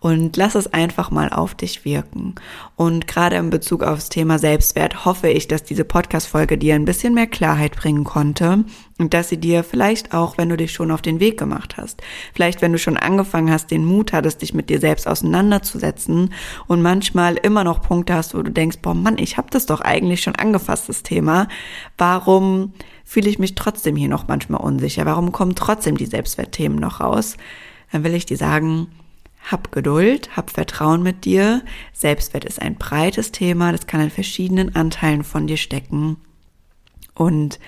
und 0.00 0.36
lass 0.36 0.54
es 0.54 0.72
einfach 0.72 1.10
mal 1.10 1.28
auf 1.28 1.54
dich 1.54 1.84
wirken. 1.84 2.34
Und 2.76 3.06
gerade 3.06 3.36
in 3.36 3.50
Bezug 3.50 3.82
aufs 3.82 4.08
Thema 4.08 4.38
Selbstwert 4.38 5.04
hoffe 5.04 5.28
ich, 5.28 5.46
dass 5.46 5.62
diese 5.62 5.84
Podcast-Folge 5.84 6.56
dir 6.56 6.74
ein 6.74 6.86
bisschen 6.86 7.14
mehr 7.14 7.26
Klarheit 7.26 7.76
bringen 7.76 8.04
konnte 8.04 8.64
und 8.98 9.14
dass 9.14 9.28
sie 9.28 9.38
dir 9.38 9.62
vielleicht 9.64 10.14
auch, 10.14 10.38
wenn 10.38 10.48
du 10.48 10.56
dich 10.56 10.72
schon 10.72 10.90
auf 10.90 11.02
den 11.02 11.20
Weg 11.20 11.38
gemacht 11.38 11.76
hast, 11.76 12.02
vielleicht 12.34 12.62
wenn 12.62 12.72
du 12.72 12.78
schon 12.78 12.96
angefangen 12.96 13.50
hast, 13.50 13.70
den 13.70 13.84
Mut 13.84 14.12
hattest, 14.12 14.42
dich 14.42 14.54
mit 14.54 14.70
dir 14.70 14.80
selbst 14.80 15.06
auseinanderzusetzen 15.06 16.32
und 16.66 16.82
manchmal 16.82 17.36
immer 17.36 17.64
noch 17.64 17.82
Punkte 17.82 18.14
hast, 18.14 18.34
wo 18.34 18.42
du 18.42 18.50
denkst, 18.50 18.78
boah 18.82 18.94
Mann, 18.94 19.18
ich 19.18 19.36
habe 19.36 19.48
das 19.50 19.66
doch 19.66 19.80
eigentlich 19.80 20.22
schon 20.22 20.36
angefasst, 20.36 20.88
das 20.88 21.02
Thema. 21.02 21.48
Warum 21.98 22.72
fühle 23.04 23.28
ich 23.28 23.38
mich 23.38 23.54
trotzdem 23.54 23.96
hier 23.96 24.08
noch 24.08 24.28
manchmal 24.28 24.60
unsicher? 24.60 25.04
Warum 25.04 25.32
kommen 25.32 25.54
trotzdem 25.54 25.96
die 25.96 26.06
Selbstwertthemen 26.06 26.78
noch 26.78 27.00
raus? 27.00 27.36
Dann 27.90 28.04
will 28.04 28.14
ich 28.14 28.26
dir 28.26 28.36
sagen, 28.36 28.88
hab 29.50 29.72
Geduld, 29.72 30.36
hab 30.36 30.50
Vertrauen 30.50 31.02
mit 31.02 31.24
dir. 31.24 31.62
Selbstwert 31.92 32.44
ist 32.44 32.62
ein 32.62 32.76
breites 32.76 33.32
Thema, 33.32 33.72
das 33.72 33.86
kann 33.86 34.00
in 34.00 34.10
verschiedenen 34.10 34.76
Anteilen 34.76 35.24
von 35.24 35.46
dir 35.46 35.56
stecken. 35.56 36.16
Und 37.14 37.58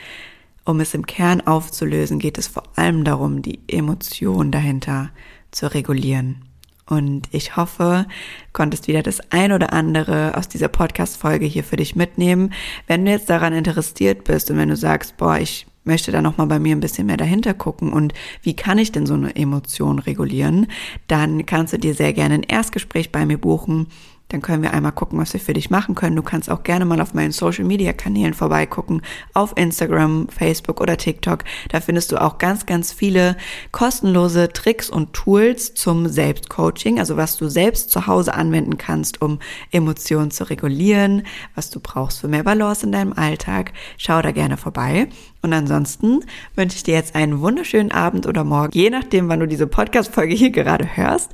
um 0.64 0.80
es 0.80 0.94
im 0.94 1.06
Kern 1.06 1.40
aufzulösen, 1.40 2.18
geht 2.18 2.38
es 2.38 2.46
vor 2.46 2.62
allem 2.76 3.04
darum, 3.04 3.42
die 3.42 3.60
Emotion 3.66 4.52
dahinter 4.52 5.10
zu 5.50 5.72
regulieren. 5.72 6.44
Und 6.86 7.28
ich 7.32 7.56
hoffe, 7.56 8.06
konntest 8.52 8.86
wieder 8.86 9.02
das 9.02 9.20
ein 9.30 9.52
oder 9.52 9.72
andere 9.72 10.36
aus 10.36 10.48
dieser 10.48 10.68
Podcast-Folge 10.68 11.46
hier 11.46 11.64
für 11.64 11.76
dich 11.76 11.96
mitnehmen. 11.96 12.52
Wenn 12.86 13.04
du 13.04 13.10
jetzt 13.10 13.30
daran 13.30 13.52
interessiert 13.52 14.24
bist 14.24 14.50
und 14.50 14.58
wenn 14.58 14.68
du 14.68 14.76
sagst, 14.76 15.16
boah, 15.16 15.38
ich 15.38 15.66
möchte 15.84 16.12
da 16.12 16.22
nochmal 16.22 16.46
bei 16.46 16.58
mir 16.58 16.74
ein 16.74 16.80
bisschen 16.80 17.06
mehr 17.06 17.16
dahinter 17.16 17.54
gucken 17.54 17.92
und 17.92 18.14
wie 18.42 18.54
kann 18.54 18.78
ich 18.78 18.92
denn 18.92 19.06
so 19.06 19.14
eine 19.14 19.34
Emotion 19.34 19.98
regulieren, 19.98 20.66
dann 21.08 21.46
kannst 21.46 21.72
du 21.72 21.78
dir 21.78 21.94
sehr 21.94 22.12
gerne 22.12 22.34
ein 22.34 22.42
Erstgespräch 22.42 23.12
bei 23.12 23.26
mir 23.26 23.38
buchen 23.38 23.88
dann 24.32 24.40
können 24.40 24.62
wir 24.62 24.72
einmal 24.72 24.92
gucken, 24.92 25.18
was 25.18 25.34
wir 25.34 25.40
für 25.40 25.52
dich 25.52 25.68
machen 25.68 25.94
können. 25.94 26.16
Du 26.16 26.22
kannst 26.22 26.50
auch 26.50 26.62
gerne 26.62 26.86
mal 26.86 27.00
auf 27.00 27.12
meinen 27.12 27.32
Social 27.32 27.64
Media 27.64 27.92
Kanälen 27.92 28.32
vorbeigucken, 28.32 29.02
auf 29.34 29.52
Instagram, 29.56 30.28
Facebook 30.28 30.80
oder 30.80 30.96
TikTok. 30.96 31.44
Da 31.68 31.80
findest 31.80 32.12
du 32.12 32.20
auch 32.20 32.38
ganz, 32.38 32.64
ganz 32.64 32.92
viele 32.92 33.36
kostenlose 33.72 34.48
Tricks 34.48 34.88
und 34.88 35.12
Tools 35.12 35.74
zum 35.74 36.08
Selbstcoaching, 36.08 36.98
also 36.98 37.18
was 37.18 37.36
du 37.36 37.48
selbst 37.48 37.90
zu 37.90 38.06
Hause 38.06 38.32
anwenden 38.32 38.78
kannst, 38.78 39.20
um 39.20 39.38
Emotionen 39.70 40.30
zu 40.30 40.48
regulieren, 40.48 41.24
was 41.54 41.68
du 41.68 41.78
brauchst 41.80 42.20
für 42.20 42.28
mehr 42.28 42.44
Balance 42.44 42.86
in 42.86 42.92
deinem 42.92 43.12
Alltag. 43.12 43.72
Schau 43.98 44.22
da 44.22 44.32
gerne 44.32 44.56
vorbei. 44.56 45.08
Und 45.42 45.52
ansonsten 45.52 46.20
wünsche 46.54 46.76
ich 46.76 46.84
dir 46.84 46.94
jetzt 46.94 47.14
einen 47.14 47.40
wunderschönen 47.40 47.92
Abend 47.92 48.26
oder 48.26 48.44
Morgen, 48.44 48.72
je 48.72 48.88
nachdem, 48.88 49.28
wann 49.28 49.40
du 49.40 49.46
diese 49.46 49.66
Podcast-Folge 49.66 50.34
hier 50.34 50.50
gerade 50.50 50.96
hörst. 50.96 51.32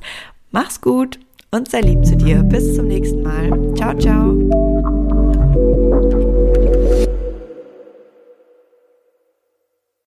Mach's 0.51 0.81
gut! 0.81 1.19
Und 1.51 1.69
sei 1.69 1.81
lieb 1.81 2.05
zu 2.05 2.15
dir. 2.15 2.43
Bis 2.43 2.75
zum 2.75 2.87
nächsten 2.87 3.23
Mal. 3.23 3.73
Ciao, 3.75 3.97
ciao. 3.97 4.68